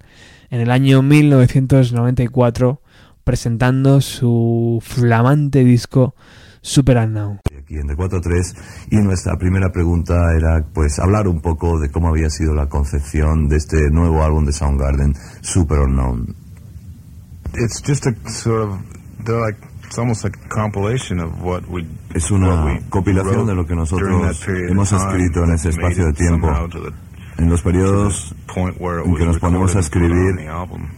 en 0.50 0.60
el 0.60 0.70
año 0.70 1.02
1994 1.02 2.80
presentando 3.24 4.00
su 4.00 4.78
flamante 4.82 5.64
disco 5.64 6.14
Super 6.62 6.98
Unknown. 6.98 7.40
Aquí 7.68 7.76
en 7.76 7.86
D43 7.86 8.88
y 8.92 8.96
nuestra 8.96 9.36
primera 9.36 9.70
pregunta 9.70 10.14
era 10.34 10.64
pues 10.72 10.98
hablar 10.98 11.28
un 11.28 11.42
poco 11.42 11.78
de 11.78 11.90
cómo 11.90 12.08
había 12.08 12.30
sido 12.30 12.54
la 12.54 12.66
concepción 12.66 13.46
de 13.46 13.56
este 13.56 13.90
nuevo 13.90 14.22
álbum 14.22 14.46
de 14.46 14.52
Soundgarden, 14.52 15.14
Super 15.42 15.80
Unknown. 15.80 16.34
It's 17.56 17.82
just 17.86 18.06
a 18.06 18.14
sort 18.30 18.62
of 18.62 18.78
they're 19.22 19.38
like 19.38 19.58
it's 19.84 19.98
almost 19.98 20.24
like 20.24 20.38
a 20.42 20.48
compilation 20.48 21.20
of 21.20 21.42
what 21.42 21.68
we 21.68 21.84
Es 22.14 22.30
what 22.30 22.40
una 22.40 22.64
we 22.64 22.80
compilación 22.88 23.46
de 23.46 23.54
lo 23.54 23.66
que 23.66 23.74
nosotros 23.74 24.42
hemos 24.48 24.90
escrito 24.90 25.44
en 25.44 25.50
ese 25.50 25.68
espacio 25.68 26.06
de 26.06 26.12
tiempo. 26.14 26.48
En 27.36 27.50
los 27.50 27.60
periodos 27.60 28.34
en 28.56 29.14
que 29.14 29.26
nos 29.26 29.38
ponemos 29.38 29.76
a 29.76 29.80
escribir 29.80 30.48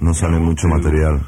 no 0.00 0.14
sale 0.14 0.38
mucho 0.38 0.68
material. 0.68 1.20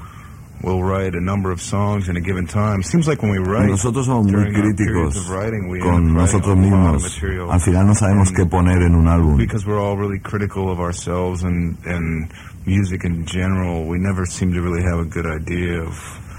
We'll 0.62 0.80
write 0.82 1.14
a 1.16 1.20
number 1.20 1.50
of 1.50 1.60
songs 1.60 2.08
in 2.08 2.16
a 2.16 2.20
given 2.20 2.46
time. 2.46 2.82
Seems 2.84 3.08
like 3.08 3.20
when 3.22 3.32
we 3.32 3.38
write 3.38 3.68
Nosotros 3.68 4.06
somos 4.06 4.30
muy 4.30 4.52
críticos 4.52 5.28
writing, 5.28 5.68
con 5.80 6.14
nosotros 6.14 6.56
mismos. 6.56 7.20
Al 7.50 7.60
final 7.60 7.86
no 7.88 7.94
sabemos 7.94 8.28
And 8.28 8.36
qué 8.36 8.46
poner 8.46 8.82
en 8.82 8.94
un 8.94 9.08
álbum. 9.08 9.36
because 9.38 9.66
we're 9.66 9.80
all 9.80 9.96
really 9.96 10.20
critical 10.20 10.70
of 10.70 10.78
ourselves 10.78 11.42
and 11.42 11.76
and 11.84 12.30
music 12.64 13.04
in 13.04 13.24
general, 13.26 13.84
we 13.88 13.98
never 13.98 14.24
seem 14.24 14.52
to 14.54 14.60
really 14.62 14.82
have 14.84 15.00
a 15.00 15.04
good 15.04 15.26
idea 15.26 15.82
of 15.82 15.98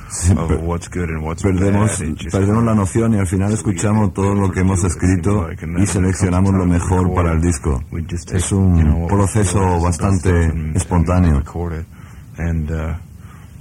Sí, 0.09 0.33
per- 0.35 0.57
what's 0.59 0.87
good 0.87 1.09
and 1.09 1.23
what's 1.23 1.41
Perdemos, 1.41 1.97
perdemos 2.31 2.63
la 2.63 2.75
noción 2.75 3.15
y 3.15 3.17
al 3.17 3.25
final 3.27 3.51
escuchamos 3.51 4.13
todo 4.13 4.35
lo 4.35 4.51
que 4.51 4.59
hemos 4.61 4.83
escrito 4.83 5.49
y 5.79 5.85
seleccionamos 5.87 6.53
lo 6.53 6.65
mejor 6.67 7.11
para 7.15 7.33
el 7.33 7.41
disco. 7.41 7.83
Es 8.31 8.51
un 8.51 9.07
proceso 9.09 9.81
bastante 9.81 10.53
espontáneo. 10.75 11.41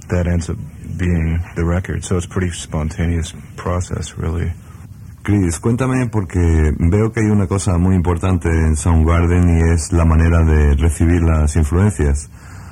That 0.09 0.27
ends 0.27 0.49
up 0.49 0.57
being 0.97 1.39
the 1.55 1.65
record. 1.65 2.03
So 2.03 2.17
it's 2.17 2.25
a 2.25 2.29
pretty 2.29 2.51
spontaneous 2.51 3.33
process, 3.55 4.17
really. 4.17 4.51
Chris, 5.23 5.59
cuéntame 5.59 6.09
porque 6.09 6.73
veo 6.77 7.13
que 7.13 7.21
hay 7.21 7.27
una 7.31 7.47
cosa 7.47 7.77
muy 7.77 7.95
importante 7.95 8.49
en 8.49 8.75
Soundgarden 8.75 9.57
y 9.57 9.73
es 9.73 9.93
la 9.93 10.03
manera 10.03 10.43
de 10.43 10.75
recibir 10.75 11.21
las 11.21 11.55
influencias. 11.55 12.29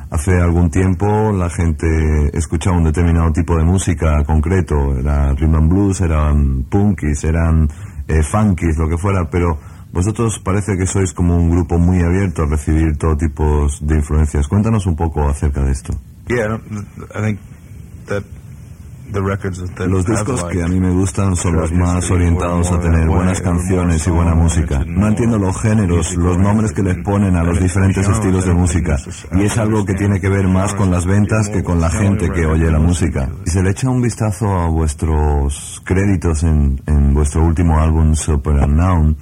Hace 0.09 0.41
algún 0.41 0.69
tiempo 0.69 1.31
la 1.31 1.49
gente 1.49 1.87
escuchaba 2.33 2.75
un 2.75 2.83
determinado 2.83 3.31
tipo 3.31 3.55
de 3.55 3.63
música 3.63 4.21
concreto, 4.25 4.97
era 4.99 5.31
rhythm 5.31 5.55
and 5.55 5.69
blues, 5.69 6.01
eran 6.01 6.63
punkies, 6.63 7.23
eran 7.23 7.69
eh, 8.09 8.21
funkies, 8.21 8.77
lo 8.77 8.89
que 8.89 8.97
fuera, 8.97 9.29
pero 9.29 9.57
vosotros 9.93 10.39
parece 10.43 10.75
que 10.77 10.85
sois 10.85 11.13
como 11.13 11.37
un 11.37 11.49
grupo 11.49 11.77
muy 11.77 12.01
abierto 12.01 12.43
a 12.43 12.47
recibir 12.47 12.97
todo 12.97 13.15
tipo 13.15 13.67
de 13.79 13.95
influencias. 13.95 14.49
Cuéntanos 14.49 14.85
un 14.85 14.97
poco 14.97 15.29
acerca 15.29 15.63
de 15.63 15.71
esto. 15.71 15.93
Yeah, 16.27 16.45
I 16.45 16.47
don't- 16.49 16.87
I 17.15 17.21
think 17.25 17.39
that 18.07 18.23
the 19.11 19.19
records 19.21 19.59
that 19.75 19.87
Los 19.87 20.05
discos 20.05 20.41
que 20.45 20.63
a 20.63 20.67
mí 20.69 20.79
me 20.79 20.91
gustan 20.91 21.35
son 21.35 21.57
los 21.57 21.69
más 21.73 22.09
orientados 22.09 22.71
a 22.71 22.79
tener 22.79 23.07
buenas 23.09 23.41
canciones 23.41 24.07
y 24.07 24.09
buena 24.09 24.33
música. 24.35 24.85
No 24.87 25.07
entiendo 25.07 25.37
los 25.37 25.59
géneros, 25.61 26.15
los 26.15 26.37
nombres 26.37 26.71
que 26.71 26.81
les 26.81 26.97
ponen 27.03 27.35
a 27.35 27.43
los 27.43 27.59
diferentes 27.59 28.07
estilos 28.07 28.45
de 28.45 28.53
música. 28.53 28.97
Y 29.33 29.41
es 29.43 29.57
algo 29.57 29.83
que 29.85 29.95
tiene 29.95 30.21
que 30.21 30.29
ver 30.29 30.47
más 30.47 30.73
con 30.75 30.91
las 30.91 31.05
ventas 31.05 31.49
que 31.49 31.61
con 31.61 31.81
la 31.81 31.89
gente 31.89 32.29
que 32.31 32.45
oye 32.45 32.71
la 32.71 32.79
música. 32.79 33.27
Si 33.45 33.51
se 33.51 33.61
le 33.63 33.71
echa 33.71 33.89
un 33.89 34.01
vistazo 34.01 34.47
a 34.57 34.69
vuestros 34.69 35.81
créditos 35.83 36.43
en, 36.43 36.81
en 36.85 37.13
vuestro 37.13 37.43
último 37.45 37.79
álbum 37.81 38.15
Super 38.15 38.53
Unknown, 38.63 39.17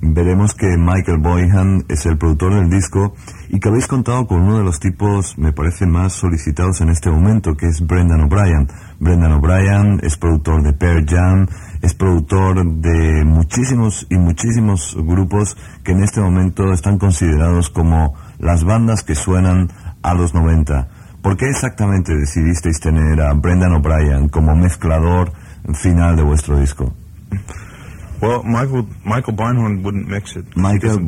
veremos 0.00 0.54
que 0.54 0.76
Michael 0.78 1.18
Boyhan 1.18 1.84
es 1.88 2.06
el 2.06 2.18
productor 2.18 2.54
del 2.54 2.70
disco 2.70 3.14
y 3.48 3.60
que 3.60 3.68
habéis 3.68 3.86
contado 3.86 4.26
con 4.26 4.42
uno 4.42 4.58
de 4.58 4.64
los 4.64 4.80
tipos, 4.80 5.36
me 5.38 5.52
parece, 5.52 5.86
más 5.86 6.12
solicitados 6.12 6.80
en 6.80 6.88
este 6.88 7.10
momento, 7.10 7.56
que 7.56 7.66
es 7.66 7.86
Brendan 7.86 8.22
O'Brien. 8.22 8.68
Brendan 8.98 9.32
O'Brien 9.32 10.00
es 10.02 10.16
productor 10.16 10.62
de 10.62 10.72
Pearl 10.72 11.06
Jam, 11.08 11.46
es 11.80 11.94
productor 11.94 12.64
de 12.64 13.24
muchísimos 13.24 14.06
y 14.10 14.16
muchísimos 14.16 14.96
grupos 14.98 15.56
que 15.84 15.92
en 15.92 16.02
este 16.02 16.20
momento 16.20 16.72
están 16.72 16.98
considerados 16.98 17.70
como 17.70 18.14
las 18.38 18.64
bandas 18.64 19.02
que 19.02 19.14
suenan 19.14 19.68
a 20.02 20.14
los 20.14 20.34
90. 20.34 20.88
¿Por 21.22 21.36
qué 21.36 21.48
exactamente 21.48 22.14
decidisteis 22.16 22.80
tener 22.80 23.20
a 23.20 23.32
Brendan 23.34 23.74
O'Brien 23.74 24.28
como 24.28 24.56
mezclador 24.56 25.32
final 25.74 26.16
de 26.16 26.22
vuestro 26.22 26.58
disco? 26.58 26.92
Well, 28.22 28.42
Michael 28.44 28.86
Michael 29.04 29.34
Beinhorn 29.34 29.82
wouldn't 29.82 30.06
mix 30.08 30.36
it. 30.36 30.46
Michael 30.54 31.00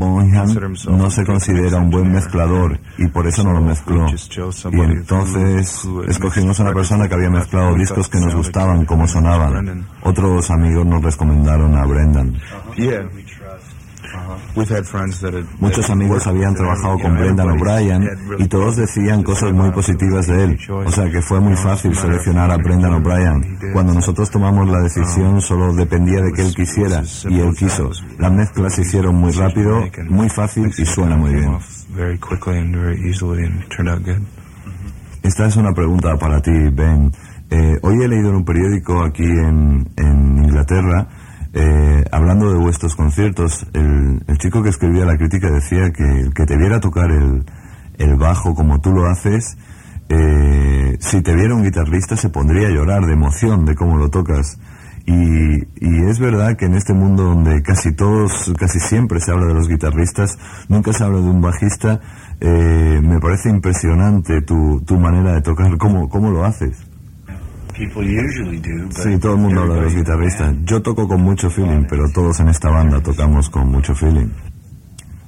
no 0.91 1.11
se 1.11 1.25
considera 1.25 1.79
un 1.79 1.89
buen 1.91 2.11
mezclador 2.12 2.81
y 2.99 3.07
por 3.07 3.25
eso 3.29 3.45
no 3.45 3.53
lo 3.53 3.61
mezcló. 3.61 4.07
Y 4.09 4.81
entonces 4.81 5.87
escogimos 6.09 6.59
a 6.59 6.65
una 6.65 6.73
persona 6.73 7.09
que 7.09 7.15
había 7.15 7.31
mezclado 7.31 7.77
discos 7.77 8.09
que 8.09 8.19
nos 8.19 8.35
gustaban, 8.35 8.85
como 8.85 9.07
sonaban. 9.07 9.87
Otros 10.03 10.51
amigos 10.51 10.85
nos 10.87 11.03
recomendaron 11.05 11.77
a 11.77 11.87
Brendan. 11.87 12.35
Yeah. 12.77 13.05
We've 13.12 13.31
had 13.31 13.31
friends 13.31 13.62
that 13.62 14.03
had- 14.03 14.04
Muchos 15.59 15.91
amigos 15.91 16.27
habían 16.27 16.55
trabajado 16.55 16.99
con 16.99 17.15
Brendan 17.15 17.51
O'Brien 17.51 18.09
y 18.39 18.47
todos 18.49 18.77
decían 18.77 19.23
cosas 19.23 19.53
muy 19.53 19.71
positivas 19.71 20.27
de 20.27 20.45
él. 20.45 20.59
O 20.71 20.91
sea 20.91 21.11
que 21.11 21.21
fue 21.23 21.41
muy 21.41 21.57
fácil 21.57 21.95
seleccionar 21.97 22.51
a 22.51 22.57
Brendan 22.57 22.95
O'Brien. 22.95 23.59
Cuando 23.73 23.95
nosotros 23.95 24.31
tomamos 24.31 24.69
la 24.69 24.81
decisión 24.81 25.41
solo 25.41 25.73
dependía 25.75 26.21
de 26.21 26.33
que 26.33 26.43
él 26.43 26.55
quisiera 26.55 27.03
y 27.29 27.41
él 27.41 27.55
quiso. 27.57 27.91
Las 28.19 28.33
mezclas 28.33 28.75
se 28.75 28.83
hicieron 28.83 29.17
muy 29.17 29.33
rápido, 29.33 29.83
muy 30.09 30.29
fácil 30.29 30.71
y 30.77 30.87
suena 30.87 31.17
muy 31.17 31.35
bien. 31.35 31.59
Esta 35.23 35.47
es 35.47 35.57
una 35.57 35.73
pregunta 35.73 36.17
para 36.19 36.41
ti, 36.41 36.53
Ben. 36.73 37.11
Eh, 37.51 37.79
hoy 37.83 38.03
he 38.03 38.09
leído 38.09 38.31
en 38.31 38.37
un 38.37 38.45
periódico 38.45 39.03
aquí 39.03 39.23
en, 39.23 39.87
en 39.97 40.45
Inglaterra, 40.45 41.07
eh, 41.57 42.05
hablando 42.11 42.52
de 42.52 42.59
vuestros 42.59 42.96
conciertos, 42.96 43.64
el, 43.74 44.20
chico 44.38 44.62
que 44.62 44.70
escribía 44.70 45.05
la 45.05 45.16
crítica 45.16 45.48
decía 45.50 45.92
que 45.92 46.02
el 46.02 46.34
que 46.34 46.44
te 46.46 46.57
viera 46.57 46.80
tocar 46.80 47.11
el, 47.11 47.44
el 47.96 48.16
bajo 48.16 48.55
como 48.55 48.80
tú 48.80 48.90
lo 48.90 49.07
haces, 49.07 49.57
eh, 50.09 50.96
si 50.98 51.22
te 51.22 51.34
viera 51.34 51.55
un 51.55 51.62
guitarrista 51.62 52.16
se 52.16 52.28
pondría 52.28 52.68
a 52.68 52.70
llorar 52.72 53.07
de 53.07 53.12
emoción 53.12 53.64
de 53.64 53.76
cómo 53.76 53.96
lo 53.96 54.11
tocas. 54.11 54.59
Y, 55.07 55.59
y 55.80 56.09
es 56.09 56.18
verdad 56.18 56.57
que 56.57 56.64
en 56.64 56.74
este 56.74 56.92
mundo 56.92 57.22
donde 57.22 57.62
casi 57.62 57.94
todos, 57.94 58.52
casi 58.59 58.80
siempre 58.80 59.20
se 59.20 59.30
habla 59.30 59.46
de 59.46 59.55
los 59.55 59.68
guitarristas, 59.68 60.38
nunca 60.68 60.92
se 60.92 61.05
habla 61.05 61.20
de 61.20 61.28
un 61.28 61.40
bajista, 61.40 62.00
eh, 62.40 63.00
me 63.02 63.20
parece 63.20 63.48
impresionante 63.48 64.42
tu, 64.42 64.80
tu 64.84 64.98
manera 64.98 65.34
de 65.34 65.42
tocar, 65.42 65.76
cómo, 65.78 66.09
cómo 66.09 66.30
lo 66.30 66.44
haces. 66.44 66.84
Sí, 68.91 69.18
todo 69.18 69.35
el 69.35 69.41
mundo 69.41 69.62
habla 69.62 69.75
de 69.75 69.81
los 69.83 69.95
guitarristas. 69.95 70.55
Yo 70.64 70.81
toco 70.83 71.09
con 71.09 71.20
mucho 71.22 71.51
feeling, 71.51 71.87
pero 71.89 72.05
todos 72.12 72.41
en 72.41 72.49
esta 72.49 72.70
banda 72.70 73.03
tocamos 73.03 73.51
con 73.51 73.68
mucho 73.68 73.95
feeling. 73.95 74.29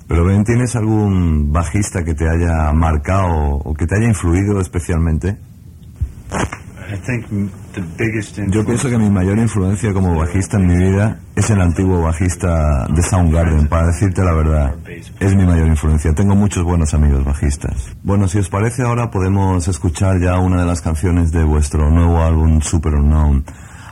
Pero 0.08 0.24
Ben, 0.24 0.44
¿tienes 0.44 0.76
algún 0.76 1.52
bajista 1.52 2.04
que 2.04 2.14
te 2.14 2.28
haya 2.28 2.72
marcado 2.72 3.56
o 3.56 3.74
que 3.74 3.86
te 3.86 3.96
haya 3.96 4.06
influido 4.06 4.60
especialmente? 4.60 5.36
Yo 8.48 8.64
pienso 8.64 8.88
que 8.88 8.98
mi 8.98 9.10
mayor 9.10 9.38
influencia 9.38 9.92
como 9.92 10.16
bajista 10.16 10.56
en 10.56 10.66
mi 10.66 10.76
vida 10.76 11.18
es 11.34 11.50
el 11.50 11.60
antiguo 11.60 12.02
bajista 12.02 12.86
de 12.88 13.02
Soundgarden, 13.02 13.68
para 13.68 13.88
decirte 13.88 14.24
la 14.24 14.32
verdad. 14.32 14.74
Es 15.20 15.34
mi 15.34 15.44
mayor 15.44 15.66
influencia. 15.66 16.14
Tengo 16.14 16.34
muchos 16.34 16.64
buenos 16.64 16.94
amigos 16.94 17.24
bajistas. 17.24 17.94
Bueno, 18.02 18.28
si 18.28 18.38
os 18.38 18.48
parece 18.48 18.82
ahora 18.82 19.10
podemos 19.10 19.68
escuchar 19.68 20.20
ya 20.20 20.38
una 20.38 20.60
de 20.60 20.66
las 20.66 20.80
canciones 20.80 21.32
de 21.32 21.44
vuestro 21.44 21.90
nuevo 21.90 22.22
álbum 22.22 22.60
Super 22.60 22.94
Unknown. 22.94 23.44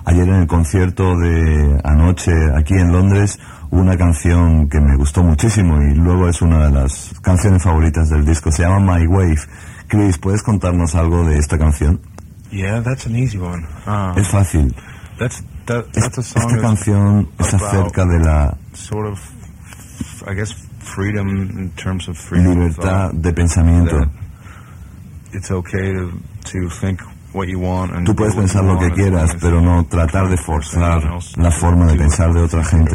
Ayer 0.07 0.28
en 0.28 0.35
el 0.35 0.47
concierto 0.47 1.16
de 1.16 1.80
anoche 1.82 2.32
aquí 2.55 2.74
en 2.74 2.93
Londres 2.93 3.39
una 3.70 3.97
canción 3.97 4.68
que 4.68 4.80
me 4.80 4.97
gustó 4.97 5.22
muchísimo 5.22 5.80
y 5.82 5.95
luego 5.95 6.28
es 6.28 6.41
una 6.43 6.66
de 6.66 6.70
las 6.70 7.12
canciones 7.22 7.62
favoritas 7.62 8.09
del 8.09 8.24
disco. 8.24 8.53
Se 8.53 8.62
llama 8.62 8.99
My 8.99 9.07
Wave, 9.07 9.41
Chris, 9.89 10.18
¿puedes 10.18 10.43
contarnos 10.43 10.95
algo 10.95 11.24
de 11.24 11.39
esta 11.39 11.59
canción? 11.59 12.01
Yeah, 12.51 12.81
that's 12.81 13.07
an 13.07 13.17
easy 13.17 13.39
one. 13.39 13.67
Um, 13.87 14.17
Es 14.19 14.29
fácil. 14.29 14.73
that's 15.19 15.43
that, 15.67 15.87
that's 15.93 16.19
a 16.19 16.23
song 16.23 16.43
esta 16.51 16.61
canción 16.61 17.29
es 17.39 17.55
about 17.55 17.69
acerca 17.69 18.05
de 18.05 18.19
la 18.25 18.57
sort 18.75 19.07
of, 19.07 19.19
I 20.29 20.35
guess, 20.35 20.53
freedom 20.81 21.29
in 21.29 21.71
terms 21.77 22.09
of 22.09 22.17
freedom. 22.17 22.55
libertad 22.59 23.13
de 23.13 23.33
pensamiento. 23.33 24.11
It's 25.33 25.51
okay 25.51 25.93
to 25.93 26.13
to 26.53 26.69
think 26.81 27.01
what 27.33 27.49
you 27.49 27.59
want 27.59 27.93
and 27.93 28.07
Tú 28.07 28.15
puedes 28.15 28.35
pensar 28.37 28.63
lo 28.63 28.79
que 28.79 28.91
quieras, 28.93 29.37
pero 29.41 29.61
no 29.61 29.85
tratar 29.87 30.29
de 30.29 30.37
forzar 30.37 31.03
la 31.37 31.51
forma 31.51 31.87
de 31.87 31.97
pensar 31.97 32.33
de 32.33 32.43
otra 32.43 32.63
gente. 32.65 32.95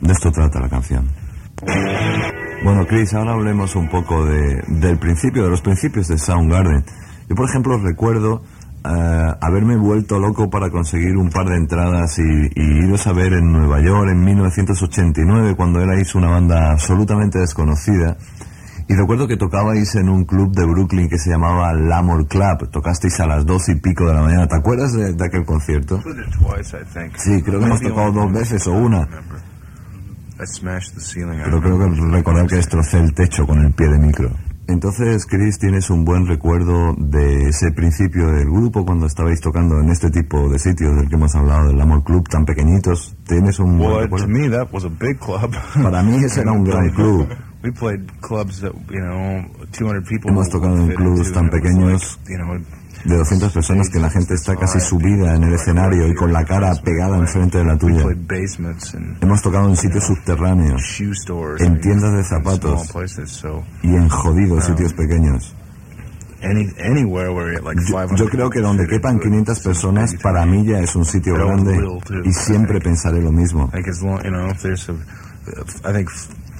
De 0.00 0.12
esto 0.12 0.30
trata 0.30 0.60
la 0.60 0.68
canción. 0.68 1.08
Bueno, 2.64 2.86
Chris, 2.86 3.12
ahora 3.14 3.32
hablemos 3.32 3.74
un 3.76 3.88
poco 3.88 4.24
de, 4.24 4.62
del 4.68 4.98
principio, 4.98 5.44
de 5.44 5.50
los 5.50 5.60
principios 5.60 6.08
de 6.08 6.18
Soundgarden. 6.18 6.84
Yo, 7.28 7.36
por 7.36 7.48
ejemplo, 7.48 7.76
recuerdo 7.78 8.42
haberme 8.84 9.76
vuelto 9.76 10.18
loco 10.18 10.50
para 10.50 10.70
conseguir 10.70 11.16
un 11.16 11.30
par 11.30 11.46
de 11.46 11.56
entradas 11.56 12.18
y, 12.18 12.22
y 12.22 12.84
iros 12.84 13.06
a 13.06 13.12
ver 13.12 13.32
en 13.32 13.52
Nueva 13.52 13.80
York 13.80 14.10
en 14.10 14.24
1989, 14.24 15.54
cuando 15.56 15.80
erais 15.80 16.14
una 16.14 16.28
banda 16.28 16.72
absolutamente 16.72 17.38
desconocida. 17.38 18.16
Y 18.90 18.94
recuerdo 18.94 19.28
que 19.28 19.36
tocabais 19.36 19.94
en 19.96 20.08
un 20.08 20.24
club 20.24 20.54
de 20.54 20.64
Brooklyn 20.64 21.10
que 21.10 21.18
se 21.18 21.28
llamaba 21.28 21.74
Lamor 21.74 22.26
Club. 22.26 22.70
Tocasteis 22.70 23.20
a 23.20 23.26
las 23.26 23.44
dos 23.44 23.68
y 23.68 23.74
pico 23.74 24.06
de 24.06 24.14
la 24.14 24.22
mañana. 24.22 24.46
¿Te 24.46 24.56
acuerdas 24.56 24.94
de, 24.94 25.12
de 25.12 25.26
aquel 25.26 25.44
concierto? 25.44 26.00
Sí, 27.18 27.42
creo 27.42 27.60
que 27.60 27.66
hemos 27.66 27.80
tocado 27.82 28.12
dos 28.12 28.32
veces 28.32 28.66
o 28.66 28.72
una. 28.72 29.06
Pero 31.44 31.60
creo 31.60 31.78
que 31.78 32.00
recordar 32.12 32.46
que 32.46 32.56
destrocé 32.56 32.98
el 32.98 33.12
techo 33.12 33.46
con 33.46 33.58
el 33.60 33.72
pie 33.72 33.88
de 33.88 33.98
micro. 33.98 34.30
Entonces, 34.68 35.24
Chris, 35.24 35.58
tienes 35.58 35.88
un 35.88 36.04
buen 36.04 36.26
recuerdo 36.26 36.94
de 36.98 37.48
ese 37.48 37.72
principio 37.72 38.30
del 38.30 38.44
grupo 38.50 38.84
cuando 38.84 39.06
estabais 39.06 39.40
tocando 39.40 39.80
en 39.80 39.88
este 39.88 40.10
tipo 40.10 40.46
de 40.50 40.58
sitios 40.58 40.94
del 40.94 41.08
que 41.08 41.14
hemos 41.14 41.34
hablado, 41.34 41.68
del 41.68 41.80
Amor 41.80 42.04
Club, 42.04 42.28
tan 42.28 42.44
pequeñitos. 42.44 43.16
¿Tienes 43.26 43.58
un 43.60 43.78
buen 43.78 43.90
Well, 43.90 44.02
recuerdo? 44.02 44.26
to 44.26 44.30
me, 44.30 44.48
that 44.50 44.68
was 44.70 44.84
a 44.84 44.90
big 44.90 45.18
club. 45.18 45.54
Para 45.82 46.02
mí 46.02 46.22
ese 46.22 46.42
era 46.42 46.52
un 46.52 46.64
gran 46.64 46.90
club. 46.90 47.28
We 47.64 47.72
played 47.72 48.06
clubs 48.20 48.60
that, 48.60 48.72
you 48.90 49.00
know, 49.00 49.42
200 49.72 50.04
people. 50.06 50.30
Hemos 50.30 50.50
tocado 50.50 50.76
en 50.76 50.94
clubs 50.94 51.32
tan 51.32 51.48
pequeños 51.48 52.18
like, 52.26 52.30
you 52.32 52.38
know, 52.38 52.60
De 53.04 53.16
200 53.16 53.52
personas 53.52 53.88
que 53.90 53.98
la 53.98 54.10
gente 54.10 54.34
está 54.34 54.56
casi 54.56 54.80
subida 54.80 55.34
en 55.34 55.44
el 55.44 55.54
escenario 55.54 56.08
y 56.08 56.14
con 56.14 56.32
la 56.32 56.44
cara 56.44 56.74
pegada 56.82 57.16
enfrente 57.16 57.58
de 57.58 57.64
la 57.64 57.78
tuya. 57.78 58.04
Hemos 59.20 59.42
tocado 59.42 59.68
en 59.68 59.76
sitios 59.76 60.04
subterráneos. 60.04 60.82
En 61.60 61.80
tiendas 61.80 62.12
de 62.12 62.24
zapatos. 62.24 62.88
y 63.82 63.94
en 63.94 64.08
jodidos 64.08 64.64
sitios 64.64 64.92
pequeños. 64.92 65.54
Yo, 67.88 67.96
500 67.96 68.20
yo 68.20 68.28
creo 68.28 68.50
que 68.50 68.60
donde 68.60 68.86
quepan 68.86 69.16
into 69.16 69.26
it, 69.26 69.32
500 69.32 69.56
it's 69.56 69.66
a 69.66 69.68
personas, 69.68 70.14
para 70.22 70.46
mí 70.46 70.64
ya 70.64 70.78
es 70.78 70.94
un 70.94 71.04
sitio 71.04 71.34
grande 71.34 71.80
y 72.24 72.32
siempre 72.32 72.80
pensaré 72.80 73.20
lo 73.20 73.32
mismo. 73.32 73.70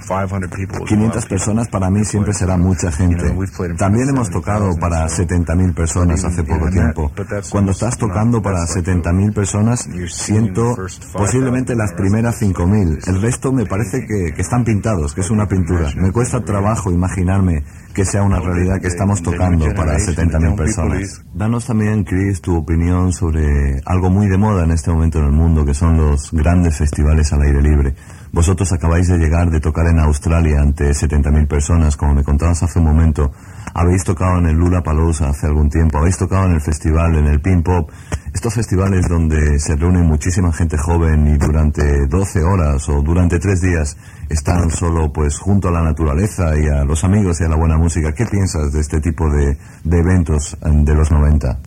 Like 0.09 0.23
as 0.23 0.31
long, 0.31 0.41
you 0.41 0.49
know, 0.49 0.49
if 0.49 0.49
there's 0.49 0.49
a, 0.49 0.49
I 0.49 0.49
think 0.49 0.49
500 0.49 0.51
people. 0.51 0.85
is 0.85 0.91
a 0.91 0.95
lot 0.95 1.13
500 1.13 1.17
of 1.17 1.23
people. 1.23 1.29
personas 1.29 1.67
para 1.69 1.89
mí 1.89 2.05
siempre 2.05 2.33
será 2.33 2.57
mucha 2.57 2.91
gente. 2.91 3.35
También 3.77 4.09
hemos 4.09 4.29
tocado 4.29 4.75
para 4.79 5.07
70.000 5.07 5.73
personas 5.73 6.25
hace 6.25 6.43
poco 6.43 6.69
tiempo. 6.69 7.11
Cuando 7.51 7.71
estás 7.71 7.97
tocando 7.97 8.41
para 8.41 8.59
70.000 8.65 9.33
personas, 9.33 9.89
siento 10.07 10.75
posiblemente 11.13 11.75
las 11.75 11.93
primeras 11.93 12.41
5.000. 12.41 13.07
El 13.07 13.21
resto 13.21 13.51
me 13.51 13.65
parece 13.65 14.05
que, 14.07 14.33
que 14.33 14.41
están 14.41 14.63
pintados, 14.63 15.13
que 15.13 15.21
es 15.21 15.29
una 15.29 15.47
pintura. 15.47 15.91
Me 15.95 16.11
cuesta 16.11 16.41
trabajo 16.43 16.91
imaginarme 16.91 17.63
que 17.93 18.05
sea 18.05 18.23
una 18.23 18.39
realidad 18.39 18.79
que 18.81 18.87
estamos 18.87 19.21
tocando 19.21 19.65
para 19.75 19.97
70.000 19.97 20.55
personas. 20.55 21.25
Danos 21.33 21.65
también, 21.65 22.03
Chris, 22.03 22.41
tu 22.41 22.55
opinión 22.55 23.11
sobre 23.11 23.81
algo 23.85 24.09
muy 24.09 24.27
de 24.27 24.37
moda 24.37 24.63
en 24.63 24.71
este 24.71 24.91
momento 24.91 25.19
en 25.19 25.25
el 25.25 25.31
mundo, 25.31 25.65
que 25.65 25.73
son 25.73 25.97
los 25.97 26.31
grandes 26.31 26.77
festivales 26.77 27.33
al 27.33 27.41
aire 27.41 27.61
libre. 27.61 27.95
Vosotros 28.31 28.71
acabáis 28.71 29.07
de 29.07 29.17
llegar 29.17 29.49
de 29.49 29.59
tocar 29.59 29.87
en 29.87 29.99
Australia 29.99 30.61
ante 30.61 30.91
70.000 30.91 31.47
personas, 31.47 31.97
como 31.97 32.13
me 32.13 32.23
contabas 32.23 32.61
hace 32.61 32.79
un 32.79 32.85
momento. 32.85 33.31
Habéis 33.73 34.03
tocado 34.03 34.37
en 34.39 34.47
el 34.47 34.55
Lula 34.55 34.81
Palousa 34.81 35.29
hace 35.29 35.47
algún 35.47 35.69
tiempo, 35.69 35.97
habéis 35.97 36.17
tocado 36.17 36.45
en 36.45 36.53
el 36.53 36.61
festival, 36.61 37.15
en 37.15 37.25
el 37.25 37.41
Pin 37.41 37.63
Pop. 37.63 37.89
Estos 38.33 38.53
festivales 38.53 39.07
donde 39.09 39.59
se 39.59 39.75
reúne 39.75 40.03
muchísima 40.03 40.53
gente 40.53 40.77
joven 40.77 41.27
y 41.27 41.37
durante 41.37 42.05
12 42.07 42.43
horas 42.43 42.87
o 42.89 43.01
durante 43.01 43.39
3 43.39 43.61
días 43.61 43.97
están 44.29 44.69
solo 44.69 45.11
pues 45.11 45.39
junto 45.39 45.69
a 45.69 45.71
la 45.71 45.81
naturaleza 45.81 46.55
y 46.57 46.67
a 46.67 46.83
los 46.83 47.03
amigos 47.03 47.41
y 47.41 47.45
a 47.45 47.49
la 47.49 47.55
buena 47.55 47.77
música. 47.77 48.13
¿Qué 48.13 48.25
piensas 48.25 48.71
de 48.71 48.79
este 48.79 49.01
tipo 49.01 49.29
de, 49.31 49.57
de 49.83 49.99
eventos 49.99 50.53
eh, 50.53 50.69
de 50.71 50.93
los 50.93 51.11
90? 51.11 51.59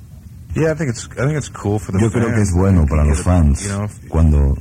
Yeah, 0.55 0.73
I 0.73 0.75
think 0.75 0.91
it's 0.91 1.09
I 1.17 1.27
think 1.27 1.39
it's 1.39 1.49
cool 1.49 1.79
for 1.79 1.93
the 1.93 2.01
Yo 2.01 2.11
creo 2.11 2.29
que 2.35 2.43
es 2.43 2.53
bueno 2.53 2.85
para 2.87 3.05
los 3.05 3.23
fans. 3.23 3.67
Cuando, 4.09 4.59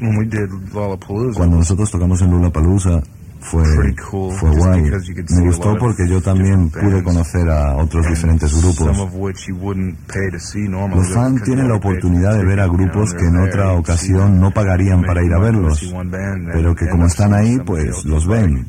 when 0.00 0.18
we 0.18 0.26
did 0.26 0.50
Lollapalooza, 0.72 1.38
cuando 1.38 1.58
nosotros 1.58 1.90
tocamos 1.90 2.20
en 2.22 2.30
Lula 2.30 2.50
Palousa 2.50 3.02
fue, 3.42 3.64
cool, 4.10 4.32
fue 4.34 4.50
guay. 4.50 4.82
Me 4.82 5.46
gustó 5.46 5.76
porque 5.76 6.08
yo 6.08 6.20
también 6.22 6.70
pude 6.70 7.02
conocer 7.02 7.48
a 7.48 7.76
otros 7.76 8.06
diferentes 8.06 8.52
grupos. 8.60 8.96
Los 10.94 11.12
fans 11.12 11.42
tienen 11.42 11.68
la 11.68 11.76
oportunidad 11.76 12.36
de 12.36 12.44
ver 12.44 12.60
a 12.60 12.68
$50, 12.68 12.72
grupos 12.72 13.14
que 13.14 13.26
en 13.26 13.36
otra 13.40 13.72
ocasión 13.72 14.40
no 14.40 14.52
pagarían 14.52 15.02
para 15.02 15.24
ir 15.24 15.32
a 15.32 15.40
verlos. 15.40 15.92
Pero 16.52 16.74
que 16.74 16.88
como 16.88 17.06
están 17.06 17.34
ahí, 17.34 17.58
pues 17.66 18.04
los 18.04 18.26
ven. 18.26 18.66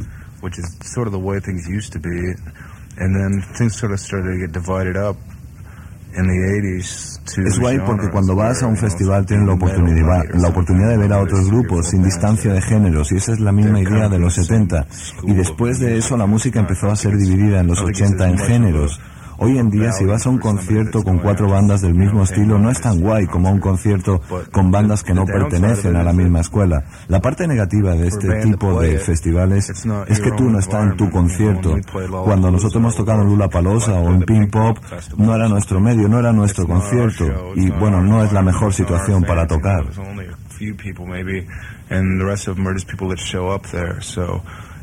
Es 7.45 7.59
guay 7.59 7.79
porque 7.85 8.09
cuando 8.09 8.35
vas 8.35 8.61
a 8.63 8.67
un 8.67 8.77
festival 8.77 9.25
tienes 9.25 9.47
la 9.47 9.53
oportunidad, 9.53 10.23
la 10.33 10.89
de 10.89 10.97
ver 10.97 11.13
a 11.13 11.19
otros 11.19 11.47
grupos 11.47 11.89
sin 11.89 12.03
distancia 12.03 12.53
de 12.53 12.61
géneros 12.61 13.11
y 13.11 13.15
esa 13.15 13.33
es 13.33 13.39
la 13.39 13.51
misma 13.51 13.79
idea 13.79 14.09
de 14.09 14.19
los 14.19 14.35
70. 14.35 14.85
Y 15.23 15.33
después 15.33 15.79
de 15.79 15.97
eso 15.97 16.17
la 16.17 16.25
música 16.25 16.59
empezó 16.59 16.91
a 16.91 16.95
ser 16.95 17.17
dividida 17.17 17.61
en 17.61 17.67
los 17.67 17.81
80 17.81 18.29
en 18.29 18.37
géneros. 18.37 18.99
Hoy 19.43 19.57
en 19.57 19.69
día 19.69 19.91
si 19.91 20.05
vas 20.05 20.25
a 20.25 20.29
un 20.29 20.37
concierto 20.37 21.03
con 21.03 21.19
cuatro 21.19 21.49
bandas 21.49 21.81
del 21.81 21.93
mismo 21.93 22.23
estilo 22.23 22.57
no 22.57 22.69
es 22.69 22.79
tan 22.79 23.01
guay 23.01 23.27
como 23.27 23.51
un 23.51 23.59
concierto 23.59 24.21
con 24.53 24.71
bandas 24.71 25.03
que 25.03 25.13
no 25.13 25.25
pertenecen 25.25 25.97
a 25.97 26.03
la 26.03 26.13
misma 26.13 26.39
escuela. 26.39 26.85
La 27.09 27.19
parte 27.19 27.45
negativa 27.45 27.93
de 27.93 28.07
este 28.07 28.41
tipo 28.41 28.79
de 28.79 28.99
festivales 28.99 29.69
es 30.07 30.19
que 30.21 30.31
tú 30.31 30.49
no 30.49 30.59
estás 30.59 30.83
en 30.91 30.95
tu 30.95 31.09
concierto. 31.09 31.75
Cuando 32.23 32.51
nosotros 32.51 32.75
hemos 32.77 32.95
tocado 32.95 33.23
en 33.23 33.27
Lula 33.27 33.49
Palosa 33.49 33.99
o 33.99 34.13
en 34.13 34.21
Pin 34.21 34.49
Pop 34.49 34.77
no 35.17 35.35
era 35.35 35.49
nuestro 35.49 35.81
medio, 35.81 36.07
no 36.07 36.19
era 36.19 36.31
nuestro 36.31 36.65
concierto 36.65 37.53
y 37.55 37.69
bueno, 37.71 38.01
no 38.01 38.23
es 38.23 38.31
la 38.31 38.41
mejor 38.41 38.73
situación 38.73 39.23
para 39.23 39.45
tocar. 39.45 39.83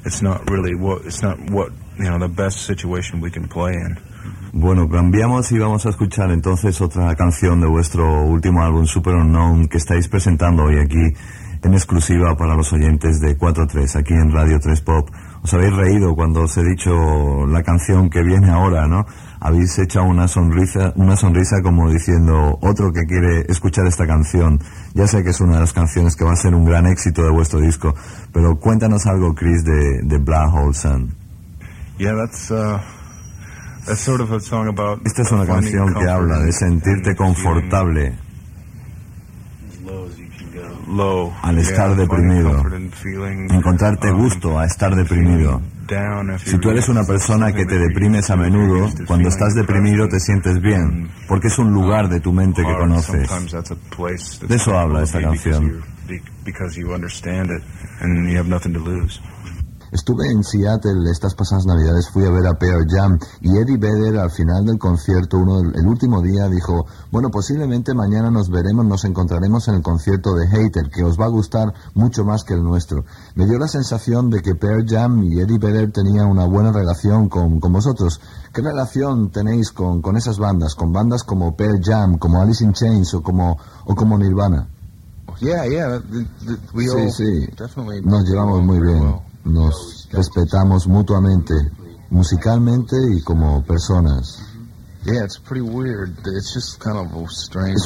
It's 0.02 0.22
not 0.22 0.48
really 0.48 0.74
what 0.74 1.04
it's 1.04 1.22
not 1.22 1.38
what 1.50 1.72
you 1.98 2.08
know 2.08 2.18
the 2.18 2.26
best 2.26 2.64
situation 2.64 3.20
we 3.20 3.30
can 3.30 3.46
play 3.46 3.74
in. 3.74 3.98
Bueno, 4.53 4.88
cambiamos 4.88 5.53
y 5.53 5.59
vamos 5.59 5.86
a 5.86 5.90
escuchar 5.90 6.32
entonces 6.32 6.80
otra 6.80 7.14
canción 7.14 7.61
de 7.61 7.68
vuestro 7.68 8.24
último 8.24 8.64
álbum 8.64 8.84
Super 8.84 9.14
Unknown 9.14 9.68
que 9.68 9.78
estáis 9.78 10.09
presentando 10.09 10.64
hoy 10.64 10.80
aquí 10.80 11.14
en 11.62 11.74
exclusiva 11.74 12.36
para 12.36 12.57
los 12.57 12.72
oyentes 12.72 13.20
de 13.20 13.38
4.3 13.38 14.01
aquí 14.01 14.12
en 14.12 14.32
Radio 14.32 14.59
3 14.59 14.80
Pop. 14.80 15.09
Os 15.42 15.55
habéis 15.55 15.72
reído 15.76 16.16
cuando 16.16 16.42
os 16.42 16.57
he 16.57 16.64
dicho 16.64 17.46
la 17.46 17.62
canción 17.62 18.11
que 18.11 18.24
viene 18.24 18.51
ahora, 18.51 18.88
¿no? 18.88 19.07
Habéis 19.38 19.78
hecho 19.78 20.03
una 20.03 20.26
sonrisa, 20.26 20.92
una 20.96 21.16
sonrisa 21.16 21.62
como 21.62 21.88
diciendo 21.88 22.59
otro 22.61 22.92
que 22.92 23.05
quiere 23.07 23.46
escuchar 23.48 23.86
esta 23.86 24.05
canción. 24.05 24.59
Ya 24.94 25.07
sé 25.07 25.22
que 25.22 25.30
es 25.30 25.40
una 25.40 25.55
de 25.55 25.61
las 25.61 25.72
canciones 25.72 26.16
que 26.16 26.24
va 26.24 26.32
a 26.32 26.36
ser 26.36 26.57
un 26.57 26.64
gran 26.64 26.86
éxito 26.86 27.22
de 27.22 27.30
vuestro 27.30 27.61
disco, 27.61 27.94
pero 28.32 28.59
cuéntanos 28.59 29.07
algo, 29.07 29.32
Chris, 29.32 29.62
de, 29.62 30.18
Black 30.18 30.53
Hole 30.53 30.74
Sun. 30.74 31.14
Yeah, 31.98 32.16
that's 32.16 32.51
uh, 32.51 32.80
Esta 35.05 35.22
es 35.22 35.33
una 35.33 35.47
canción 35.47 35.95
que 35.95 36.09
habla 36.09 36.39
de 36.41 36.53
sentirte 36.53 37.16
confortable 37.16 38.14
al 41.43 41.59
estar 41.59 41.95
deprimido, 41.95 42.64
encontrarte 43.51 44.11
um, 44.11 44.22
gusto 44.22 44.59
a 44.59 44.66
estar 44.66 44.95
deprimido. 44.95 45.62
Si 46.45 46.59
tú 46.59 46.70
eres 46.70 46.89
una 46.89 47.05
persona 47.05 47.53
que 47.53 47.64
te 47.64 47.78
deprimes 47.78 48.31
a 48.31 48.37
menudo, 48.37 48.89
cuando 49.07 49.28
estás 49.28 49.55
deprimido 49.55 50.09
te 50.09 50.20
sientes 50.20 50.61
bien, 50.61 51.11
porque 51.28 51.49
es 51.49 51.59
un 51.59 51.72
lugar 51.72 52.09
de 52.09 52.20
tu 52.20 52.33
mente 52.33 52.62
que 52.64 52.74
conoces. 52.74 53.28
De 54.49 54.57
eso 54.57 54.78
habla 54.78 55.03
esta 55.03 55.20
canción. 55.20 55.83
Estuve 59.93 60.30
en 60.30 60.45
Seattle 60.45 61.11
estas 61.11 61.34
pasadas 61.34 61.66
navidades, 61.66 62.09
fui 62.09 62.24
a 62.24 62.30
ver 62.30 62.47
a 62.47 62.59
Pearl 62.59 62.86
Jam 62.88 63.18
y 63.41 63.57
Eddie 63.57 63.76
Vedder 63.76 64.18
al 64.18 64.30
final 64.30 64.64
del 64.64 64.78
concierto, 64.78 65.38
uno, 65.38 65.61
el 65.61 65.86
último 65.86 66.22
día, 66.22 66.49
dijo, 66.49 66.86
bueno, 67.11 67.30
posiblemente 67.30 67.93
mañana 67.95 68.30
nos 68.30 68.51
veremos, 68.51 68.84
nos 68.86 69.05
encontraremos 69.05 69.66
en 69.68 69.74
el 69.76 69.82
concierto 69.82 70.34
de 70.34 70.47
Hater, 70.47 70.91
que 70.91 71.03
os 71.03 71.18
va 71.18 71.24
a 71.24 71.28
gustar 71.28 71.74
mucho 71.95 72.24
más 72.24 72.45
que 72.45 72.55
el 72.55 72.62
nuestro. 72.62 73.05
Me 73.34 73.47
dio 73.47 73.59
la 73.59 73.68
sensación 73.68 74.30
de 74.30 74.43
que 74.43 74.55
Pearl 74.55 74.86
Jam 74.88 75.24
y 75.24 75.41
Eddie 75.41 75.59
Vedder 75.59 75.91
tenían 75.93 76.26
una 76.26 76.45
buena 76.47 76.72
relación 76.72 77.28
con, 77.28 77.59
con 77.59 77.72
vosotros. 77.72 78.20
¿Qué 78.53 78.62
relación 78.62 79.30
tenéis 79.30 79.72
con, 79.72 80.03
con 80.03 80.16
esas 80.16 80.38
bandas, 80.38 80.74
con 80.74 80.93
bandas 80.93 81.24
como 81.24 81.57
Pearl 81.57 81.80
Jam, 81.82 82.18
como 82.18 82.41
Alice 82.41 82.64
in 82.64 82.72
Chains 82.72 83.12
o 83.14 83.22
como, 83.22 83.59
o 83.84 83.95
como 83.95 84.16
Nirvana? 84.18 84.68
Yeah, 85.41 85.66
yeah. 85.66 86.03
we 86.74 86.84
Sí, 86.84 86.91
all 86.91 87.11
sí. 87.12 87.47
definitely 87.57 88.03
Nos 88.03 88.28
llevamos 88.28 88.62
muy 88.62 88.78
bien. 88.80 89.30
Nos 89.45 90.09
respetamos 90.12 90.86
mutuamente, 90.86 91.55
musicalmente 92.11 92.97
y 93.16 93.22
como 93.22 93.64
personas. 93.64 94.38
Es 95.07 95.41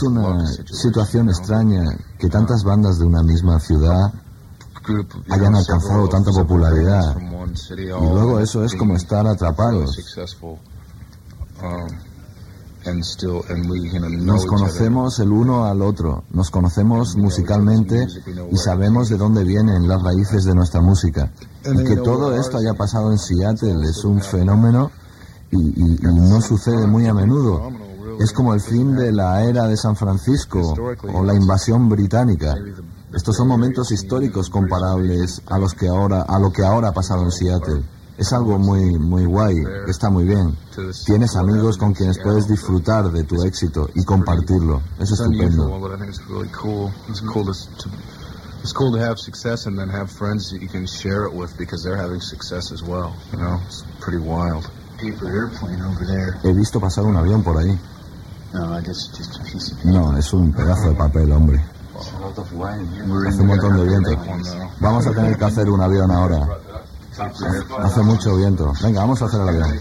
una 0.02 0.46
situación 0.46 1.28
extraña 1.28 1.84
que 2.18 2.28
tantas 2.28 2.64
bandas 2.64 2.98
de 2.98 3.06
una 3.06 3.22
misma 3.22 3.60
ciudad 3.60 4.12
hayan 5.30 5.54
alcanzado 5.54 6.08
tanta 6.08 6.32
popularidad. 6.32 7.16
y 7.76 7.86
luego 7.86 8.40
eso 8.40 8.64
es 8.64 8.74
como 8.74 8.96
estar 8.96 9.24
atrapados. 9.26 9.96
Nos 14.26 14.44
conocemos 14.46 15.18
el 15.20 15.32
uno 15.32 15.64
al 15.64 15.82
otro, 15.82 16.24
nos 16.32 16.50
conocemos 16.50 17.16
musicalmente 17.16 18.06
y 18.52 18.56
sabemos 18.56 19.08
de 19.08 19.16
dónde 19.16 19.44
vienen 19.44 19.88
las 19.88 20.02
raíces 20.02 20.44
de 20.44 20.54
nuestra 20.54 20.80
música. 20.80 21.30
Y 21.64 21.84
que 21.84 21.96
todo 21.96 22.34
esto 22.36 22.58
haya 22.58 22.74
pasado 22.74 23.10
en 23.12 23.18
Seattle 23.18 23.88
es 23.88 24.04
un 24.04 24.20
fenómeno 24.20 24.90
y, 25.50 25.58
y- 25.58 25.98
y 26.02 26.14
no 26.14 26.40
sucede 26.40 26.86
muy 26.86 27.06
a 27.06 27.14
menudo. 27.14 27.70
Es 28.20 28.32
como 28.32 28.54
el 28.54 28.60
fin 28.60 28.94
de 28.94 29.10
la 29.12 29.44
era 29.44 29.66
de 29.66 29.76
San 29.76 29.96
Francisco 29.96 30.74
o 31.14 31.24
la 31.24 31.34
invasión 31.34 31.88
británica. 31.88 32.54
Estos 33.12 33.36
son 33.36 33.48
momentos 33.48 33.90
históricos 33.92 34.50
comparables 34.50 35.40
a 35.46 35.58
los 35.58 35.72
que 35.74 35.88
ahora 35.88 36.22
a 36.22 36.38
lo 36.38 36.52
que 36.52 36.64
ahora 36.64 36.88
ha 36.88 36.92
pasado 36.92 37.22
en 37.22 37.30
Seattle. 37.32 37.82
Es 38.16 38.32
algo 38.32 38.58
muy 38.58 38.98
muy 38.98 39.24
guay, 39.24 39.56
está 39.88 40.08
muy 40.10 40.24
bien. 40.24 40.56
Tienes 41.04 41.36
amigos 41.36 41.76
con 41.78 41.94
quienes 41.94 42.18
puedes 42.22 42.46
disfrutar 42.46 43.10
de 43.10 43.24
tu 43.24 43.42
éxito 43.42 43.88
y 43.94 44.04
compartirlo. 44.04 44.82
Es 44.98 45.10
estupendo. 45.10 45.68
think 45.98 46.08
it's 46.08 46.20
really 46.28 46.48
cool. 46.50 46.92
It's 47.08 47.20
cool 48.72 48.92
to, 48.92 48.98
have 48.98 49.18
success 49.18 49.66
and 49.66 49.78
then 49.78 49.90
have 49.90 50.10
friends 50.10 50.50
that 50.50 50.62
you 50.62 50.68
can 50.68 50.86
share 50.86 51.26
it 51.26 51.32
with 51.34 51.56
because 51.58 51.82
they're 51.82 52.00
having 52.00 52.20
success 52.20 52.72
as 52.72 52.82
well. 52.82 53.14
You 53.32 53.38
know, 53.38 53.60
it's 53.66 53.84
pretty 54.00 54.18
wild. 54.18 54.70
paper 54.98 55.28
airplane 55.28 55.82
over 55.82 56.06
there. 56.06 56.38
He 56.42 56.52
visto 56.52 56.80
pasar 56.80 57.04
un 57.04 57.16
avión 57.16 57.42
por 57.42 57.56
ahí. 57.58 57.78
No, 58.52 58.78
it's 58.78 59.08
just 59.08 59.36
a 59.36 59.42
piece 59.44 59.72
of 59.72 59.84
No, 59.84 60.16
es 60.16 60.32
un 60.32 60.52
pedazo 60.52 60.90
de 60.90 60.94
papel, 60.94 61.32
hombre. 61.32 61.60
We're 62.52 63.28
Hace 63.28 63.40
un 63.40 63.46
montón 63.46 63.76
de 63.76 63.84
viento. 63.84 64.10
Vamos 64.80 65.06
a 65.06 65.12
tener 65.12 65.36
que 65.36 65.44
hacer 65.44 65.68
un 65.70 65.80
avión 65.80 66.10
ahora. 66.10 66.46
Hace 67.78 68.02
mucho 68.02 68.36
viento. 68.36 68.72
Venga, 68.82 69.00
vamos 69.00 69.22
a 69.22 69.26
hacer 69.26 69.40
el 69.40 69.48
avión. 69.48 69.80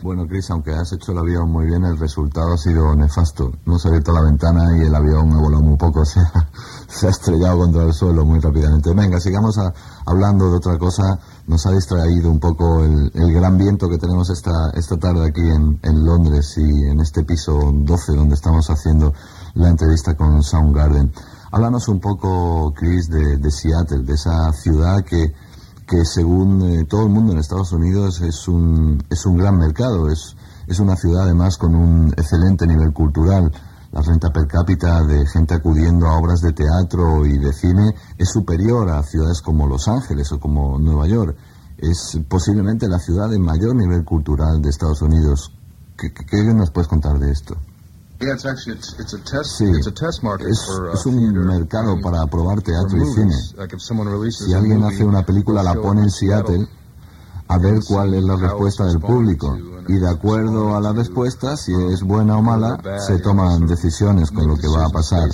Bueno, 0.00 0.26
Chris, 0.26 0.50
aunque 0.50 0.72
has 0.72 0.90
hecho 0.92 1.12
el 1.12 1.18
avión 1.18 1.50
muy 1.50 1.66
bien, 1.66 1.84
el 1.84 1.98
resultado 1.98 2.54
ha 2.54 2.56
sido 2.56 2.94
nefasto. 2.96 3.52
Hemos 3.66 3.84
abierto 3.84 4.12
la 4.12 4.22
ventana 4.22 4.76
y 4.76 4.86
el 4.86 4.94
avión 4.94 5.32
ha 5.32 5.36
volado 5.36 5.62
muy 5.62 5.76
poco, 5.76 6.04
se 6.06 6.20
ha, 6.20 6.48
se 6.88 7.06
ha 7.06 7.10
estrellado 7.10 7.58
contra 7.58 7.82
el 7.82 7.92
suelo 7.92 8.24
muy 8.24 8.40
rápidamente. 8.40 8.94
Venga, 8.94 9.20
sigamos 9.20 9.60
hablando 10.06 10.50
de 10.50 10.56
otra 10.56 10.78
cosa. 10.78 11.18
Nos 11.46 11.66
ha 11.66 11.72
distraído 11.72 12.30
un 12.30 12.40
poco 12.40 12.82
el, 12.82 13.12
el 13.14 13.32
gran 13.34 13.58
viento 13.58 13.88
que 13.88 13.98
tenemos 13.98 14.30
esta, 14.30 14.70
esta 14.70 14.96
tarde 14.96 15.26
aquí 15.26 15.42
en, 15.42 15.78
en 15.82 16.04
Londres 16.04 16.56
y 16.56 16.86
en 16.86 17.00
este 17.00 17.24
piso 17.24 17.70
12 17.72 18.12
donde 18.12 18.34
estamos 18.34 18.70
haciendo 18.70 19.12
la 19.54 19.68
entrevista 19.68 20.16
con 20.16 20.42
Soundgarden. 20.42 21.12
Háblanos 21.52 21.86
un 21.88 22.00
poco, 22.00 22.72
Chris, 22.74 23.08
de, 23.08 23.50
Seattle, 23.50 24.04
de 24.04 24.14
esa 24.14 24.50
ciudad 24.52 25.04
que, 25.04 25.32
que 25.86 26.04
según 26.04 26.62
eh, 26.62 26.84
todo 26.88 27.02
el 27.02 27.10
mundo 27.10 27.32
en 27.32 27.38
Estados 27.38 27.72
Unidos 27.72 28.22
es 28.22 28.48
un, 28.48 29.02
es 29.10 29.26
un 29.26 29.36
gran 29.36 29.58
mercado, 29.58 30.08
es, 30.10 30.34
es 30.66 30.80
una 30.80 30.96
ciudad 30.96 31.24
además 31.24 31.58
con 31.58 31.74
un 31.74 32.08
excelente 32.16 32.66
nivel 32.66 32.92
cultural. 32.92 33.52
La 33.92 34.00
renta 34.00 34.30
per 34.32 34.46
cápita 34.46 35.04
de 35.04 35.26
gente 35.26 35.52
acudiendo 35.52 36.06
a 36.06 36.16
obras 36.16 36.40
de 36.40 36.54
teatro 36.54 37.26
y 37.26 37.36
de 37.36 37.52
cine 37.52 37.94
es 38.16 38.30
superior 38.30 38.88
a 38.88 39.02
ciudades 39.02 39.42
como 39.42 39.66
Los 39.66 39.86
Ángeles 39.88 40.32
o 40.32 40.40
como 40.40 40.78
Nueva 40.78 41.06
York. 41.06 41.36
Es 41.76 42.18
posiblemente 42.26 42.88
la 42.88 42.98
ciudad 42.98 43.28
de 43.28 43.38
mayor 43.38 43.76
nivel 43.76 44.02
cultural 44.04 44.62
de 44.62 44.70
Estados 44.70 45.02
Unidos. 45.02 45.52
¿Qué, 45.98 46.10
qué- 46.14 46.24
qué 46.24 46.54
nos 46.54 46.70
puedes 46.70 46.88
contar 46.88 47.18
de 47.18 47.30
esto? 47.30 47.54
Sí, 49.44 49.64
es, 49.64 50.68
uh, 50.68 50.92
es 50.94 51.06
un 51.06 51.32
mercado 51.46 52.00
para 52.00 52.26
probar 52.26 52.60
teatro 52.62 52.96
y 52.96 53.14
cine. 53.14 53.34
Si 54.46 54.54
a 54.54 54.58
alguien 54.58 54.80
movie, 54.80 54.94
hace 54.94 55.04
una 55.04 55.24
película, 55.24 55.62
la 55.62 55.74
pone 55.74 56.02
en 56.02 56.10
Seattle. 56.10 56.68
A 57.48 57.58
ver 57.58 57.80
cuál 57.86 58.14
es 58.14 58.24
la 58.24 58.36
respuesta 58.36 58.86
del 58.86 58.98
público. 58.98 59.58
Y 59.88 59.94
de 59.94 60.08
acuerdo 60.08 60.74
a 60.74 60.80
la 60.80 60.92
respuesta, 60.92 61.56
si 61.56 61.72
es 61.74 62.02
buena 62.02 62.38
o 62.38 62.42
mala, 62.42 62.80
se 63.06 63.18
toman 63.18 63.66
decisiones 63.66 64.30
con 64.30 64.46
lo 64.46 64.56
que 64.56 64.68
va 64.68 64.86
a 64.86 64.88
pasar. 64.88 65.28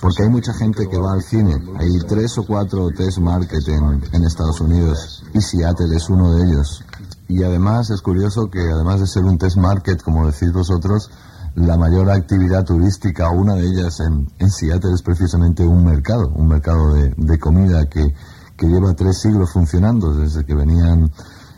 Porque 0.00 0.24
hay 0.24 0.28
mucha 0.28 0.52
gente 0.54 0.88
que 0.88 0.98
va 0.98 1.12
al 1.12 1.22
cine. 1.22 1.62
Hay 1.78 1.98
tres 2.08 2.36
o 2.38 2.44
cuatro 2.44 2.88
test 2.90 3.18
market 3.18 3.68
en, 3.68 4.02
en 4.10 4.24
Estados 4.24 4.60
Unidos. 4.60 5.22
Y 5.34 5.40
Seattle 5.40 5.94
es 5.94 6.08
uno 6.08 6.34
de 6.34 6.44
ellos. 6.44 6.82
Y 7.28 7.44
además 7.44 7.90
es 7.90 8.00
curioso 8.00 8.50
que 8.50 8.60
además 8.60 9.00
de 9.00 9.06
ser 9.06 9.22
un 9.24 9.38
test 9.38 9.56
market, 9.56 10.02
como 10.02 10.26
decís 10.26 10.52
vosotros, 10.52 11.10
la 11.54 11.76
mayor 11.76 12.10
actividad 12.10 12.64
turística, 12.64 13.30
una 13.30 13.54
de 13.54 13.66
ellas 13.66 14.00
en, 14.00 14.26
en 14.38 14.50
Seattle 14.50 14.94
es 14.94 15.02
precisamente 15.02 15.64
un 15.64 15.84
mercado, 15.84 16.32
un 16.34 16.48
mercado 16.48 16.94
de, 16.94 17.38
comida 17.38 17.88
que, 17.88 18.14
lleva 18.58 18.94
tres 18.94 19.20
siglos 19.20 19.52
funcionando, 19.52 20.14
desde 20.14 20.44
que 20.44 20.54
venían 20.54 21.10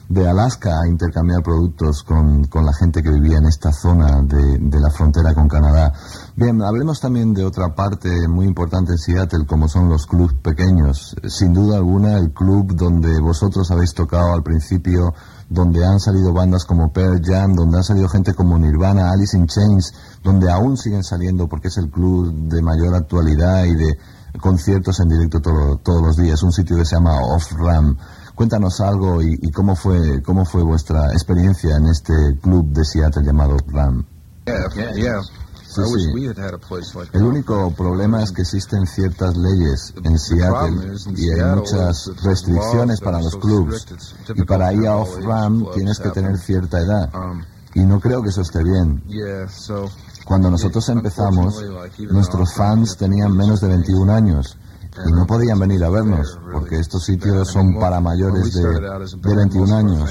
de 0.09 0.27
Alaska 0.27 0.71
a 0.81 0.89
intercambiar 0.89 1.43
productos 1.43 2.03
con, 2.03 2.45
con 2.45 2.65
la 2.65 2.73
gente 2.73 3.03
que 3.03 3.11
vivía 3.11 3.37
en 3.39 3.45
esta 3.45 3.73
zona 3.73 4.23
de, 4.23 4.59
de 4.59 4.81
la 4.81 4.91
frontera 4.91 5.35
con 5.35 5.47
Canadá. 5.47 5.93
Bien, 6.35 6.63
hablemos 6.63 7.01
también 7.01 7.35
de 7.35 7.45
otra 7.45 7.75
parte 7.75 8.27
muy 8.27 8.47
importante 8.47 8.93
en 8.93 8.99
Seattle, 8.99 9.45
como 9.47 9.69
son 9.69 9.91
los 9.91 10.07
clubs 10.07 10.33
pequeños. 10.43 11.15
Sin 11.29 11.53
duda 11.53 11.77
alguna, 11.77 12.17
el 12.17 12.33
club 12.33 12.75
donde 12.75 13.21
vosotros 13.21 13.71
habéis 13.71 13.93
tocado 13.93 14.33
al 14.33 14.43
principio, 14.43 15.13
donde 15.55 15.85
han 15.87 15.99
salido 16.01 16.33
bandas 16.33 16.65
como 16.65 16.93
Pearl 16.93 17.23
Jam, 17.25 17.55
donde 17.55 17.79
han 17.79 17.85
salido 17.85 18.09
gente 18.09 18.35
como 18.35 18.59
Nirvana, 18.59 19.11
Alice 19.11 19.37
in 19.37 19.47
Chains, 19.47 19.95
donde 20.23 20.51
aún 20.51 20.77
siguen 20.77 21.03
saliendo 21.05 21.49
porque 21.49 21.69
es 21.69 21.79
el 21.79 21.89
club 21.91 22.33
de 22.49 22.61
mayor 22.61 22.95
actualidad 22.95 23.65
y 23.65 23.75
de 23.75 23.97
conciertos 24.41 24.99
en 25.01 25.09
directo 25.09 25.41
todo- 25.41 25.77
todos 25.79 26.03
los 26.03 26.17
días, 26.17 26.43
un 26.43 26.53
sitio 26.53 26.77
que 26.77 26.85
se 26.85 26.97
llama 26.97 27.19
Off 27.21 27.53
Ram. 27.53 27.97
Cuéntanos 28.35 28.81
algo 28.81 29.23
y, 29.23 29.39
cómo 29.53 29.77
fue 29.77 30.21
cómo 30.23 30.45
fue 30.45 30.65
vuestra 30.65 31.13
experiencia 31.13 31.77
en 31.77 31.87
este 31.87 32.13
club 32.43 32.67
de 32.73 32.85
Seattle 32.85 33.23
llamado 33.25 33.57
Ram. 33.69 34.05
Yeah, 34.47 34.57
yeah. 34.75 34.93
yeah. 34.95 35.21
Sí, 35.75 35.91
sí. 36.05 36.13
El 37.13 37.23
único 37.23 37.71
problema 37.73 38.23
es 38.23 38.33
que 38.33 38.43
existen 38.43 38.87
ciertas 38.87 39.37
leyes 39.37 39.93
en 40.03 40.19
Seattle 40.19 40.93
y 41.17 41.31
hay 41.31 41.55
muchas 41.57 42.11
restricciones 42.23 43.01
para 43.01 43.21
los 43.21 43.37
clubs. 43.37 43.87
Y 44.35 44.43
para 44.45 44.73
ir 44.73 44.87
a 44.87 44.97
off-ram 44.97 45.67
tienes 45.75 45.99
que 45.99 46.11
tener 46.11 46.39
cierta 46.39 46.81
edad. 46.81 47.11
Um, 47.15 47.43
Y 47.75 47.81
no 47.81 47.99
creo 47.99 48.23
que 48.23 48.29
eso 48.29 48.43
esté 48.43 48.63
bien. 48.63 49.03
Cuando 50.25 50.51
nosotros 50.51 50.89
empezamos, 50.89 51.63
nuestros 52.11 52.55
fans 52.55 52.97
tenían 52.97 53.37
menos 53.37 53.61
de 53.61 53.69
21 53.69 54.13
años 54.13 54.57
y 55.07 55.11
no 55.13 55.27
podían 55.27 55.59
venir 55.59 55.83
a 55.85 55.91
vernos 55.91 56.39
porque 56.53 56.79
estos 56.79 57.05
sitios 57.05 57.49
son 57.49 57.75
para 57.81 58.01
mayores 58.01 58.55
de, 58.55 58.63
de 59.19 59.35
21 59.37 59.75
años. 59.77 60.09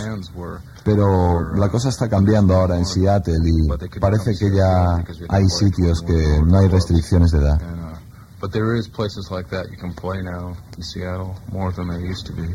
Pero 0.83 1.53
la 1.55 1.69
cosa 1.69 1.89
está 1.89 2.09
cambiando 2.09 2.55
ahora 2.55 2.77
en 2.77 2.85
Seattle 2.85 3.39
y 3.45 3.99
parece 3.99 4.35
que 4.37 4.51
ya 4.53 5.03
hay 5.29 5.47
sitios 5.47 6.01
que 6.01 6.41
no 6.45 6.57
hay 6.57 6.67
restricciones 6.67 7.31
de 7.31 7.39
edad. 7.39 7.61
Uh, 7.61 7.97
but 8.41 8.51
there 8.51 8.77
is 8.77 8.89
places 8.89 9.31
like 9.31 9.49
that 9.49 9.69
you 9.71 9.77
can 9.77 9.93
play 9.93 10.21
now 10.21 10.55
in 10.77 10.83
Seattle 10.83 11.35
more 11.51 11.71
than 11.71 11.87
there 11.87 12.01
used 12.01 12.25
to 12.27 12.33
be. 12.33 12.49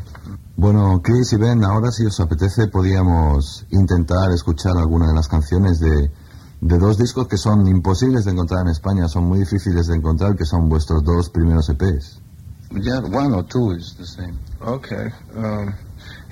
Bueno, 0.56 1.00
Chris 1.02 1.32
y 1.32 1.36
Ben, 1.38 1.64
ahora 1.64 1.90
si 1.90 2.04
os 2.04 2.20
apetece 2.20 2.68
podíamos 2.68 3.64
intentar 3.70 4.30
escuchar 4.32 4.76
alguna 4.76 5.08
de 5.08 5.14
las 5.14 5.28
canciones 5.28 5.80
de, 5.80 6.10
de 6.60 6.78
dos 6.78 6.98
discos 6.98 7.28
que 7.28 7.38
son 7.38 7.66
imposibles 7.66 8.26
de 8.26 8.32
encontrar 8.32 8.60
en 8.66 8.68
España, 8.68 9.08
son 9.08 9.24
muy 9.24 9.38
difíciles 9.38 9.86
de 9.86 9.96
encontrar, 9.96 10.36
que 10.36 10.44
son 10.44 10.68
vuestros 10.68 11.02
dos 11.02 11.30
primeros 11.30 11.70
EPs. 11.70 12.20
Yeah, 12.70 13.00
one 13.00 13.32
or 13.32 13.44
two 13.44 13.72
is 13.72 13.94
the 13.96 14.04
same. 14.04 14.38
Okay. 14.60 15.10
Um, 15.34 15.72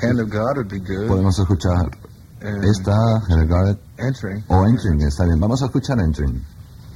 Hand 0.01 0.21
of 0.21 0.31
God 0.31 0.57
would 0.57 0.69
be 0.69 0.79
good. 0.81 1.09
Podemos 1.09 1.39
escuchar 1.39 1.91
esta, 2.41 3.21
Regarded, 3.29 3.79
Entering. 3.99 4.45
o 4.49 4.67
Entering, 4.67 5.01
está 5.03 5.25
bien. 5.25 5.41
Vamos 5.41 5.63
a 5.63 5.67
escuchar 5.67 5.99
Entering. 6.01 6.43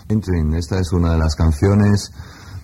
Entering, 0.09 0.55
esta 0.55 0.79
es 0.79 0.93
una 0.93 1.13
de 1.13 1.19
las 1.19 1.35
canciones 1.35 2.13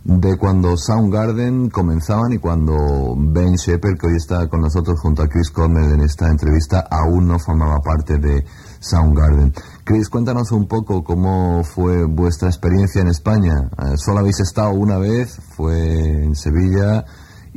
de 0.04 0.36
cuando 0.36 0.76
Soundgarden 0.76 1.68
comenzaban 1.68 2.32
y 2.32 2.38
cuando 2.38 3.16
Ben 3.16 3.54
Shepard, 3.54 3.98
que 3.98 4.06
hoy 4.06 4.16
está 4.16 4.46
con 4.48 4.60
nosotros 4.60 5.00
junto 5.00 5.22
a 5.22 5.28
Chris 5.28 5.50
Cornell 5.50 5.92
en 5.92 6.00
esta 6.00 6.28
entrevista, 6.28 6.86
aún 6.88 7.26
no 7.26 7.38
formaba 7.40 7.80
parte 7.80 8.18
de 8.18 8.44
Soundgarden. 8.78 9.52
Chris, 9.84 10.08
cuéntanos 10.08 10.52
un 10.52 10.68
poco 10.68 11.02
cómo 11.02 11.64
fue 11.64 12.04
vuestra 12.04 12.48
experiencia 12.48 13.00
en 13.00 13.08
España. 13.08 13.68
Eh, 13.78 13.96
solo 13.96 14.20
habéis 14.20 14.38
estado 14.40 14.70
una 14.70 14.98
vez, 14.98 15.40
fue 15.56 16.24
en 16.24 16.36
Sevilla 16.36 17.04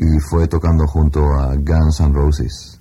y 0.02 0.20
fue 0.20 0.48
tocando 0.48 0.88
junto 0.88 1.34
a 1.34 1.56
Guns 1.56 2.00
N' 2.00 2.14
Roses. 2.14 2.80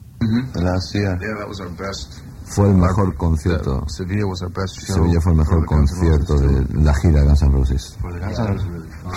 Last 0.54 0.94
year. 0.94 1.18
Yeah, 1.20 1.38
that 1.38 1.48
was 1.48 1.60
our 1.60 1.70
best. 1.70 2.22
Fue 2.48 2.68
el 2.68 2.74
mejor 2.74 3.14
concierto. 3.14 3.84
Sevilla 3.88 5.20
fue 5.20 5.32
el 5.32 5.38
mejor 5.38 5.66
concierto 5.66 6.38
de 6.38 6.66
la 6.82 6.94
gira 6.94 7.22
Guns 7.22 7.42
N' 7.42 7.52
Roses. 7.52 7.96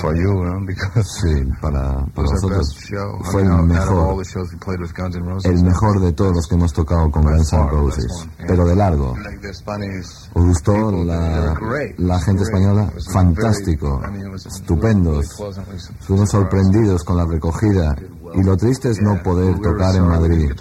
For 0.01 0.15
you, 0.15 0.65
because 0.65 1.21
Sí, 1.21 1.45
para, 1.61 2.05
para 2.13 2.29
nosotros 2.29 2.69
best 2.69 2.89
show. 2.89 3.19
I 3.19 3.31
fue 3.31 3.41
el 3.41 3.63
mejor, 3.63 4.17
the 4.17 4.23
shows 4.23 4.51
we 4.53 4.59
played 4.59 4.79
with 4.79 4.93
Guns 4.95 5.15
N' 5.15 5.25
Roses, 5.25 5.51
el 5.51 5.63
mejor 5.63 5.99
de 5.99 6.13
todos 6.13 6.35
los 6.35 6.47
que 6.47 6.55
hemos 6.55 6.73
tocado 6.73 7.11
con 7.11 7.23
Guns 7.23 7.53
N' 7.53 7.69
Roses, 7.69 8.27
pero 8.47 8.65
de 8.65 8.75
largo. 8.75 9.15
Like 9.17 9.39
the 9.39 9.53
Spanish. 9.53 10.29
¿Os 10.33 10.45
gustó 10.45 10.91
la, 11.03 12.19
gente 12.19 12.43
española? 12.43 12.91
Fantástico, 13.11 14.01
estupendos. 14.35 15.27
surprised. 15.27 16.27
sorprendidos 16.27 17.03
con 17.03 17.17
la 17.17 17.25
recogida 17.25 17.95
y 18.33 18.43
lo 18.43 18.57
triste 18.57 18.89
es 18.89 19.01
no 19.01 19.21
poder 19.23 19.59
tocar 19.59 19.95
en 19.95 20.07
Madrid. 20.07 20.51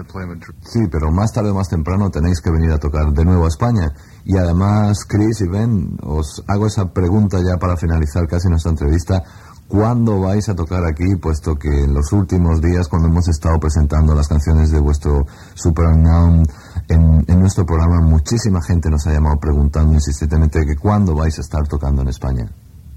Sí, 0.63 0.81
pero 0.91 1.11
más 1.11 1.33
tarde 1.33 1.51
o 1.51 1.55
más 1.55 1.69
temprano 1.69 2.11
tenéis 2.11 2.41
que 2.41 2.51
venir 2.51 2.71
a 2.73 2.79
tocar 2.79 3.13
de 3.13 3.25
nuevo 3.25 3.45
a 3.45 3.49
España. 3.49 3.93
Y 4.25 4.37
además, 4.37 5.05
Chris 5.07 5.41
y 5.41 5.49
Ben, 5.49 5.97
os 6.03 6.43
hago 6.47 6.67
esa 6.67 6.93
pregunta 6.93 7.39
ya 7.39 7.59
para 7.59 7.77
finalizar 7.77 8.27
casi 8.27 8.49
nuestra 8.49 8.71
entrevista. 8.71 9.23
¿Cuándo 9.69 10.21
vais 10.21 10.49
a 10.49 10.57
tocar 10.57 10.85
aquí? 10.85 11.15
Puesto 11.15 11.57
que 11.57 11.85
en 11.85 11.95
los 11.95 12.13
últimos 12.13 12.61
días, 12.61 12.89
cuando 12.89 13.07
hemos 13.07 13.29
estado 13.29 13.59
presentando 13.61 14.15
las 14.15 14.27
canciones 14.27 14.73
de 14.73 14.81
vuestro 14.81 15.25
Super 15.55 15.87
Unknown 15.87 16.43
en, 16.89 17.25
en 17.29 17.39
nuestro 17.39 17.65
programa, 17.65 18.01
muchísima 18.01 18.61
gente 18.63 18.91
nos 18.91 19.07
ha 19.07 19.13
llamado 19.13 19.39
preguntando 19.39 19.95
insistentemente 19.95 20.67
que 20.67 20.77
cuándo 20.77 21.15
vais 21.15 21.39
a 21.39 21.43
estar 21.43 21.69
tocando 21.69 22.03
en 22.03 22.09
España. 22.09 22.51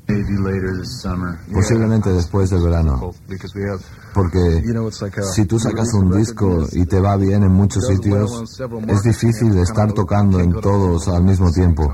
Maybe 0.08 0.38
later 0.38 0.78
this 0.80 1.00
summer. 1.02 1.40
Posiblemente 1.52 2.10
después 2.12 2.50
del 2.50 2.62
verano. 2.62 3.12
Porque 4.14 4.62
si 5.34 5.46
tú 5.46 5.60
sacas 5.60 5.94
un 5.94 6.12
disco 6.12 6.68
y 6.74 6.86
te 6.86 7.00
va 7.00 7.16
bien 7.16 7.44
en 7.44 7.52
muchos 7.52 7.88
sitios, 7.88 8.60
es 8.88 9.02
difícil 9.04 9.58
estar 9.58 9.92
tocando 9.94 10.40
en 10.40 10.52
todos 10.60 11.08
al 11.08 11.24
mismo 11.24 11.52
tiempo. 11.52 11.92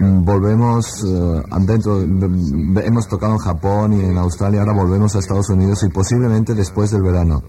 Mm, 0.00 0.24
Volvemos 0.24 1.04
dentro, 1.66 2.00
de- 2.00 2.86
hemos 2.86 3.06
tocado 3.06 3.34
en 3.34 3.38
Japón 3.38 3.92
y 3.92 4.00
en 4.04 4.16
Australia, 4.16 4.60
ahora 4.60 4.72
volvemos 4.72 5.14
a 5.14 5.18
Estados 5.18 5.50
Unidos 5.50 5.82
y 5.82 5.90
posiblemente 5.90 6.54
después 6.54 6.90
del 6.90 7.02
verano. 7.02 7.42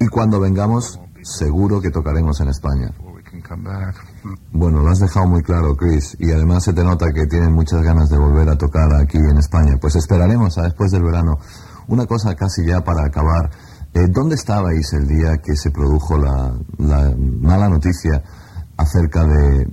Y 0.00 0.06
cuando 0.08 0.40
vengamos, 0.40 0.98
seguro 1.22 1.80
que 1.82 1.90
tocaremos 1.90 2.40
en 2.40 2.48
España. 2.48 2.90
Bueno, 4.52 4.80
lo 4.80 4.90
has 4.90 5.00
dejado 5.00 5.26
muy 5.26 5.42
claro, 5.42 5.76
Chris, 5.76 6.16
y 6.18 6.32
además 6.32 6.64
se 6.64 6.72
te 6.72 6.82
nota 6.82 7.12
que 7.12 7.26
tienen 7.26 7.52
muchas 7.52 7.82
ganas 7.82 8.08
de 8.08 8.16
volver 8.16 8.48
a 8.48 8.56
tocar 8.56 8.92
aquí 8.94 9.18
en 9.18 9.36
España. 9.36 9.76
Pues 9.80 9.96
esperaremos 9.96 10.56
a 10.58 10.62
después 10.62 10.90
del 10.92 11.02
verano. 11.02 11.38
Una 11.88 12.06
cosa 12.06 12.34
casi 12.34 12.64
ya 12.64 12.82
para 12.82 13.04
acabar. 13.04 13.50
Eh, 13.92 14.06
¿Dónde 14.08 14.34
estabais 14.34 14.92
el 14.94 15.06
día 15.06 15.38
que 15.38 15.54
se 15.56 15.70
produjo 15.70 16.16
la, 16.16 16.52
la 16.78 17.14
mala 17.16 17.68
noticia 17.68 18.22
acerca 18.76 19.24
de 19.24 19.66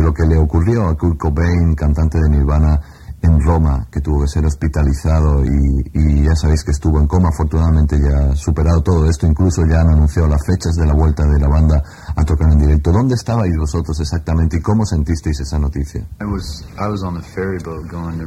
lo 0.00 0.14
que 0.14 0.26
le 0.26 0.38
ocurrió 0.38 0.88
a 0.88 0.96
Kurt 0.96 1.18
Cobain, 1.18 1.74
cantante 1.74 2.18
de 2.18 2.30
Nirvana, 2.30 2.80
en 3.26 3.40
Roma, 3.40 3.86
que 3.90 4.00
tuvo 4.00 4.22
que 4.22 4.28
ser 4.28 4.44
hospitalizado 4.46 5.44
y, 5.44 5.90
y 5.92 6.22
ya 6.24 6.34
sabéis 6.34 6.64
que 6.64 6.70
estuvo 6.72 6.98
en 6.98 7.06
coma. 7.06 7.28
Afortunadamente 7.28 7.98
ya 8.00 8.30
ha 8.30 8.36
superado 8.36 8.82
todo 8.82 9.08
esto, 9.08 9.26
incluso 9.26 9.62
ya 9.66 9.80
han 9.82 9.90
anunciado 9.90 10.28
las 10.28 10.40
fechas 10.46 10.74
de 10.76 10.86
la 10.86 10.94
vuelta 10.94 11.24
de 11.26 11.38
la 11.40 11.48
banda 11.48 11.82
a 12.14 12.24
tocar 12.24 12.50
en 12.52 12.58
directo. 12.58 12.92
¿Dónde 12.92 13.14
estabais 13.14 13.52
vosotros 13.58 13.98
exactamente 14.00 14.56
y 14.58 14.60
cómo 14.60 14.84
sentisteis 14.86 15.40
esa 15.40 15.58
noticia? 15.58 16.06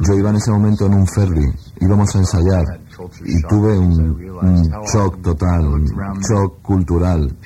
Yo 0.06 0.14
iba 0.14 0.30
en 0.30 0.36
ese 0.36 0.50
momento 0.50 0.86
en 0.86 0.94
un 0.94 1.06
ferry, 1.06 1.46
íbamos 1.80 2.14
a 2.14 2.18
ensayar 2.18 2.64
y 3.24 3.40
tuve 3.48 3.78
un, 3.78 4.16
un 4.42 4.62
shock 4.92 5.22
total, 5.22 5.66
un 5.66 6.20
shock 6.20 6.60
cultural. 6.62 7.36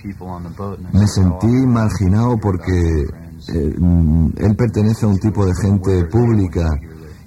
Me 0.92 1.06
said, 1.06 1.26
"Oh, 1.26 1.40
sentí 1.40 1.66
marginado 1.66 2.38
porque 2.38 3.06
eh, 3.48 3.74
mm, 3.78 4.28
él 4.36 4.56
pertenece 4.56 5.04
a 5.06 5.08
un 5.08 5.18
tipo 5.18 5.44
de 5.46 5.52
gente 5.54 6.04
pública 6.06 6.70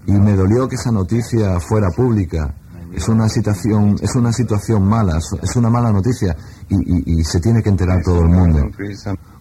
y 0.07 0.13
me 0.13 0.35
dolió 0.35 0.67
que 0.67 0.75
esa 0.75 0.91
noticia 0.91 1.59
fuera 1.59 1.89
pública. 1.91 2.55
Es 2.93 3.07
una 3.09 3.29
situación, 3.29 3.95
es 4.01 4.15
una 4.15 4.31
situación 4.33 4.83
mala, 4.87 5.19
es 5.43 5.55
una 5.55 5.69
mala 5.69 5.91
noticia 5.91 6.35
y, 6.69 7.19
y- 7.19 7.23
se 7.23 7.39
tiene 7.39 7.61
que 7.61 7.69
enterar 7.69 8.01
todo 8.03 8.21
el 8.21 8.29
mundo. 8.29 8.59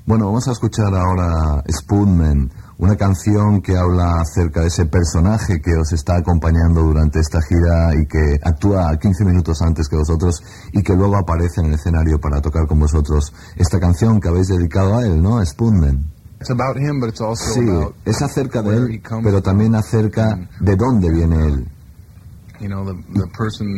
Bueno, 0.05 0.27
vamos 0.27 0.47
a 0.49 0.53
escuchar 0.53 0.95
ahora 0.95 1.63
Spoonman, 1.71 2.51
una 2.79 2.97
canción 2.97 3.63
que 3.63 3.77
habla 3.77 4.21
acerca 4.21 4.61
de 4.61 4.67
ese 4.67 4.87
personaje 4.87 5.61
que 5.63 5.75
os 5.77 5.93
está 5.93 6.17
acompañando 6.17 6.83
durante 6.83 7.21
esta 7.21 7.41
gira 7.41 7.95
y 7.95 8.07
que 8.07 8.39
actúa 8.43 8.97
15 8.99 9.25
minutos 9.25 9.63
antes 9.63 9.89
que 9.89 9.97
vosotros 9.97 10.43
y 10.73 10.83
que 10.83 10.95
luego 10.95 11.17
aparece 11.17 11.61
en 11.61 11.69
el 11.69 11.75
escenario 11.75 12.21
para 12.21 12.41
tocar 12.43 12.67
con 12.67 12.79
vosotros 12.81 13.33
esta 13.57 13.81
canción 13.81 14.21
que 14.21 14.29
habéis 14.29 14.49
dedicado 14.49 14.97
a 14.99 15.07
él, 15.07 15.23
¿no? 15.23 15.43
Spoonman. 15.45 16.16
It's 16.41 16.51
about 16.51 16.77
him, 16.77 17.01
but 17.01 17.09
it's 17.09 17.21
also 17.21 17.55
Sí, 17.55 17.67
es 18.05 18.21
acerca 18.23 18.63
de 18.63 18.77
él, 18.77 19.03
pero 19.23 19.43
también 19.43 19.75
acerca 19.75 20.39
de 20.61 20.77
dónde 20.77 21.11
viene 21.11 21.47
él 21.47 21.69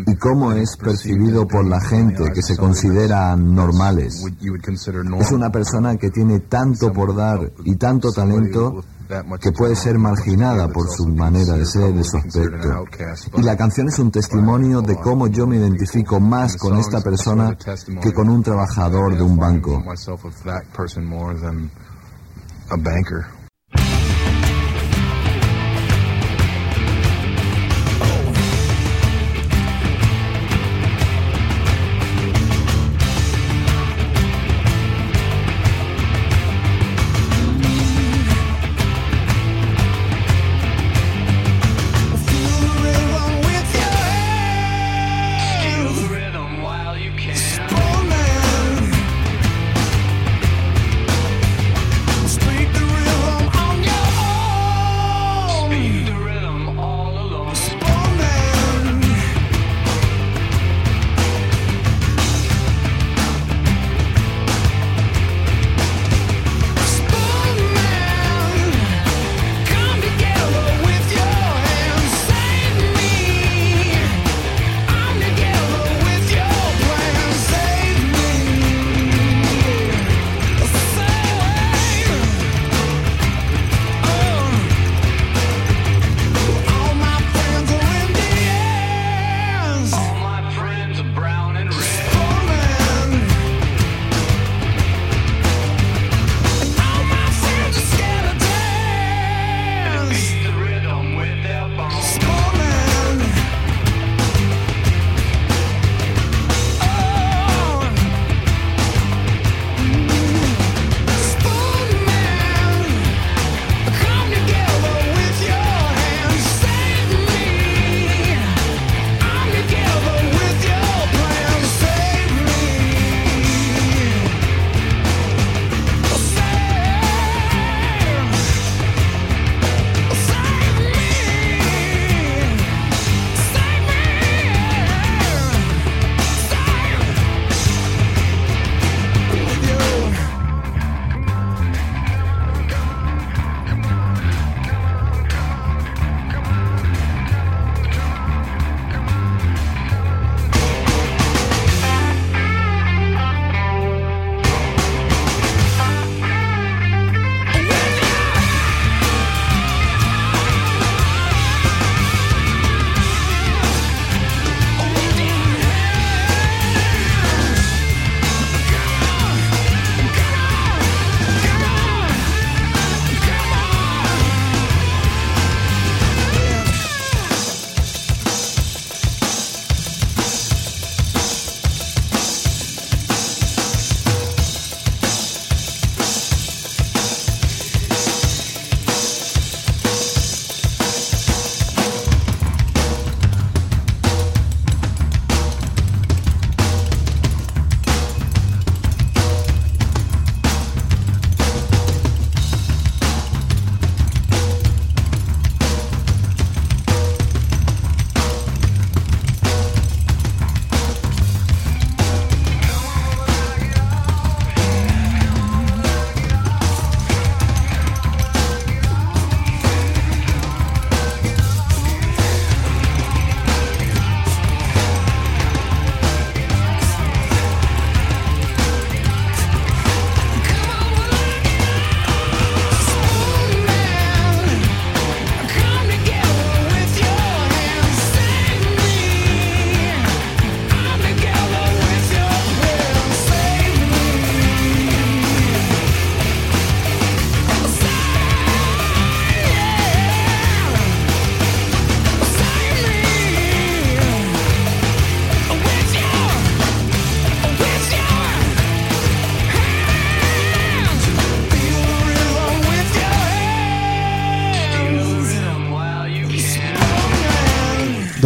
y 0.06 0.16
cómo 0.16 0.52
es 0.52 0.76
percibido 0.76 1.46
por 1.46 1.64
la 1.64 1.80
gente 1.80 2.32
que 2.32 2.42
se 2.42 2.56
that's- 2.56 3.36
normales. 3.36 4.24
Es 5.18 5.32
una 5.32 5.50
persona 5.50 5.96
que 5.96 6.10
tiene 6.10 6.40
tanto 6.40 6.92
por 6.92 7.14
dar 7.14 7.50
y 7.64 7.76
tanto 7.76 8.12
talento 8.12 8.84
que 9.40 9.52
puede 9.52 9.74
ser 9.74 9.98
marginada 9.98 10.68
por 10.68 10.88
su 10.90 11.08
manera 11.08 11.54
de 11.54 11.64
ser, 11.64 11.94
de 11.94 12.04
su 12.04 12.18
aspecto. 12.18 12.84
Y 13.36 13.42
la 13.42 13.56
canción 13.56 13.88
es 13.88 13.98
un 13.98 14.10
testimonio 14.10 14.82
de 14.82 14.96
cómo 14.96 15.26
yo 15.28 15.46
me 15.46 15.56
identifico 15.56 16.20
más 16.20 16.56
con 16.56 16.76
esta 16.76 17.00
persona 17.00 17.56
que 18.02 18.12
con 18.12 18.28
un 18.28 18.42
trabajador 18.42 19.16
de 19.16 19.22
un 19.22 19.36
banco. 19.36 19.82
A 22.70 22.76
banker. 22.76 23.37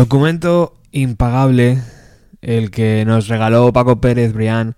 Documento 0.07 0.75
impagable 0.91 1.79
el 2.41 2.73
que 2.73 3.05
nos 3.07 3.29
regaló 3.29 3.73
Paco 3.73 4.01
Pérez 4.01 4.33
Brián 4.33 4.75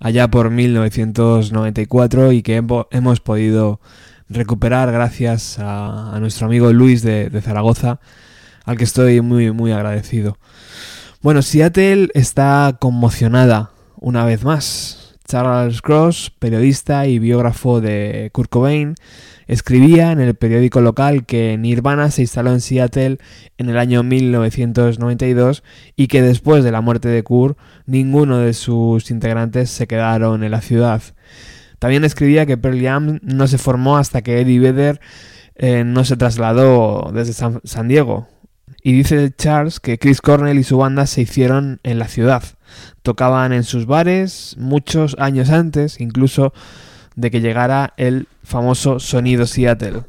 allá 0.00 0.26
por 0.26 0.50
1994 0.50 2.32
y 2.32 2.42
que 2.42 2.60
hemo- 2.60 2.88
hemos 2.90 3.20
podido 3.20 3.80
recuperar 4.28 4.90
gracias 4.90 5.60
a, 5.60 6.16
a 6.16 6.18
nuestro 6.18 6.46
amigo 6.48 6.72
Luis 6.72 7.02
de, 7.02 7.30
de 7.30 7.40
Zaragoza, 7.40 8.00
al 8.64 8.76
que 8.76 8.82
estoy 8.82 9.20
muy 9.20 9.52
muy 9.52 9.70
agradecido. 9.70 10.38
Bueno, 11.22 11.42
Seattle 11.42 12.08
está 12.14 12.76
conmocionada 12.80 13.70
una 14.00 14.24
vez 14.24 14.42
más. 14.42 15.03
Charles 15.34 15.82
Cross, 15.82 16.30
periodista 16.38 17.08
y 17.08 17.18
biógrafo 17.18 17.80
de 17.80 18.30
Kurt 18.32 18.48
Cobain, 18.50 18.94
escribía 19.48 20.12
en 20.12 20.20
el 20.20 20.36
periódico 20.36 20.80
local 20.80 21.26
que 21.26 21.58
Nirvana 21.58 22.12
se 22.12 22.22
instaló 22.22 22.52
en 22.52 22.60
Seattle 22.60 23.18
en 23.58 23.68
el 23.68 23.76
año 23.78 24.04
1992 24.04 25.64
y 25.96 26.06
que 26.06 26.22
después 26.22 26.62
de 26.62 26.70
la 26.70 26.82
muerte 26.82 27.08
de 27.08 27.24
Kurt 27.24 27.58
ninguno 27.84 28.38
de 28.38 28.52
sus 28.52 29.10
integrantes 29.10 29.70
se 29.70 29.88
quedaron 29.88 30.44
en 30.44 30.52
la 30.52 30.60
ciudad. 30.60 31.02
También 31.80 32.04
escribía 32.04 32.46
que 32.46 32.56
Pearl 32.56 32.80
Jam 32.80 33.18
no 33.24 33.48
se 33.48 33.58
formó 33.58 33.96
hasta 33.96 34.22
que 34.22 34.40
Eddie 34.40 34.60
Vedder 34.60 35.00
eh, 35.56 35.82
no 35.82 36.04
se 36.04 36.16
trasladó 36.16 37.10
desde 37.12 37.32
San, 37.32 37.60
San 37.64 37.88
Diego. 37.88 38.28
Y 38.84 38.92
dice 38.92 39.32
Charles 39.36 39.80
que 39.80 39.98
Chris 39.98 40.20
Cornell 40.20 40.60
y 40.60 40.62
su 40.62 40.78
banda 40.78 41.06
se 41.06 41.22
hicieron 41.22 41.80
en 41.82 41.98
la 41.98 42.06
ciudad. 42.06 42.44
Tocaban 43.04 43.52
en 43.52 43.64
sus 43.64 43.84
bares 43.84 44.56
muchos 44.58 45.14
años 45.18 45.50
antes, 45.50 46.00
incluso 46.00 46.54
de 47.16 47.30
que 47.30 47.42
llegara 47.42 47.92
el 47.98 48.28
famoso 48.42 48.98
sonido 48.98 49.46
Seattle. 49.46 50.04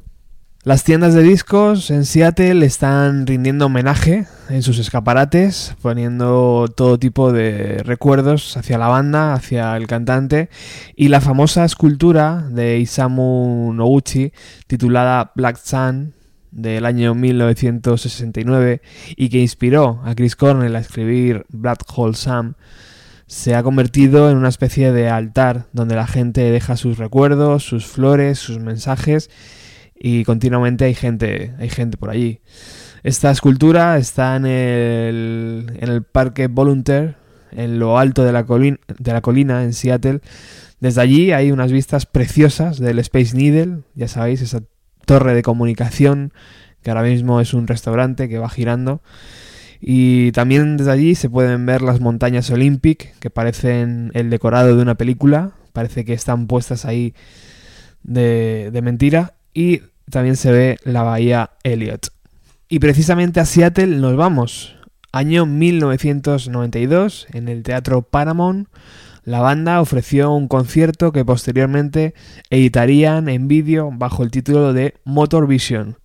Las 0.64 0.86
tiendas 0.86 1.14
de 1.14 1.22
discos 1.22 1.92
en 1.92 2.06
Seattle 2.06 2.66
están 2.66 3.28
rindiendo 3.28 3.66
homenaje 3.66 4.28
en 4.50 4.64
sus 4.64 4.80
escaparates, 4.80 5.76
poniendo 5.82 6.68
todo 6.74 6.98
tipo 6.98 7.34
de 7.34 7.84
recuerdos 7.84 8.56
hacia 8.56 8.78
la 8.78 8.88
banda, 8.88 9.34
hacia 9.34 9.76
el 9.76 9.88
cantante, 9.88 10.50
y 10.96 11.10
la 11.10 11.20
famosa 11.20 11.66
escultura 11.66 12.48
de 12.50 12.80
Isamu 12.80 13.74
Noguchi 13.74 14.32
titulada 14.68 15.34
Black 15.36 15.58
Sun 15.58 16.14
del 16.56 16.86
año 16.86 17.14
1969 17.14 18.82
y 19.16 19.30
que 19.30 19.40
inspiró 19.40 20.02
a 20.04 20.16
Chris 20.16 20.36
Cornell 20.36 20.76
a 20.76 20.80
escribir 20.80 21.46
Black 21.50 21.84
Hole 21.96 22.16
Sam 22.16 22.56
se 23.28 23.56
ha 23.56 23.64
convertido 23.64 24.30
en 24.30 24.38
una 24.38 24.50
especie 24.50 24.92
de 24.92 25.10
altar 25.10 25.66
donde 25.74 25.96
la 25.96 26.08
gente 26.08 26.42
deja 26.42 26.78
sus 26.78 26.98
recuerdos, 26.98 27.64
sus 27.64 27.86
flores, 27.86 28.40
sus 28.40 28.60
mensajes 28.60 29.30
y 29.96 30.24
continuamente 30.24 30.86
hay 30.86 30.94
gente, 30.94 31.54
hay 31.58 31.70
gente 31.70 31.98
por 31.98 32.10
allí. 32.10 32.40
Esta 33.04 33.32
escultura 33.32 33.98
está 33.98 34.36
en 34.36 34.46
el, 34.46 35.78
en 35.80 35.90
el 35.90 36.04
Parque 36.04 36.48
Volunteer, 36.48 37.18
en 37.52 37.80
lo 37.80 37.98
alto 37.98 38.24
de 38.24 38.32
la, 38.32 38.46
colina, 38.46 38.78
de 38.98 39.14
la 39.14 39.22
colina 39.22 39.64
en 39.64 39.74
Seattle. 39.74 40.22
Desde 40.80 41.02
allí 41.02 41.32
hay 41.32 41.52
unas 41.52 41.72
vistas 41.72 42.06
preciosas 42.06 42.80
del 42.80 43.00
Space 43.00 43.36
Needle, 43.36 43.82
ya 43.96 44.08
sabéis, 44.08 44.42
esa 44.42 44.62
torre 45.06 45.34
de 45.34 45.42
comunicación 45.42 46.34
que 46.86 46.92
ahora 46.92 47.04
mismo 47.04 47.42
es 47.42 47.56
un 47.56 47.66
restaurante 47.66 48.30
que 48.30 48.38
va 48.38 48.48
girando. 48.48 49.02
Y 49.82 50.32
también 50.34 50.78
desde 50.78 50.92
allí 50.92 51.16
se 51.16 51.32
pueden 51.32 51.66
ver 51.66 51.82
las 51.82 52.00
montañas 52.00 52.52
Olympic, 52.52 53.18
que 53.20 53.32
parecen 53.32 54.12
el 54.14 54.30
decorado 54.30 54.76
de 54.76 54.82
una 54.82 54.96
película, 54.96 55.54
parece 55.74 56.06
que 56.06 56.14
están 56.14 56.46
puestas 56.46 56.86
ahí 56.86 57.16
de, 58.04 58.70
de 58.72 58.82
mentira. 58.84 59.34
Y 59.52 59.82
también 60.12 60.36
se 60.36 60.52
ve 60.52 60.78
la 60.84 61.02
bahía 61.02 61.52
Elliot. 61.64 62.10
Y 62.70 62.78
precisamente 62.78 63.40
a 63.40 63.46
Seattle 63.46 63.98
nos 63.98 64.16
vamos. 64.16 64.76
Año 65.12 65.46
1992, 65.48 67.28
en 67.32 67.48
el 67.48 67.64
Teatro 67.64 68.04
Paramount, 68.04 68.68
la 69.26 69.40
banda 69.40 69.82
ofreció 69.82 70.32
un 70.32 70.48
concierto 70.48 71.12
que 71.12 71.26
posteriormente 71.26 72.14
editarían 72.52 73.28
en 73.28 73.48
vídeo 73.48 73.90
bajo 73.92 74.24
el 74.24 74.30
título 74.30 74.72
de 74.72 74.94
Motor 75.04 75.48
Vision. 75.48 75.98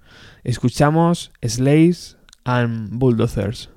Escuchamos 0.42 1.30
Slaves 1.42 2.16
and 2.44 2.98
Bulldozers. 2.98 3.68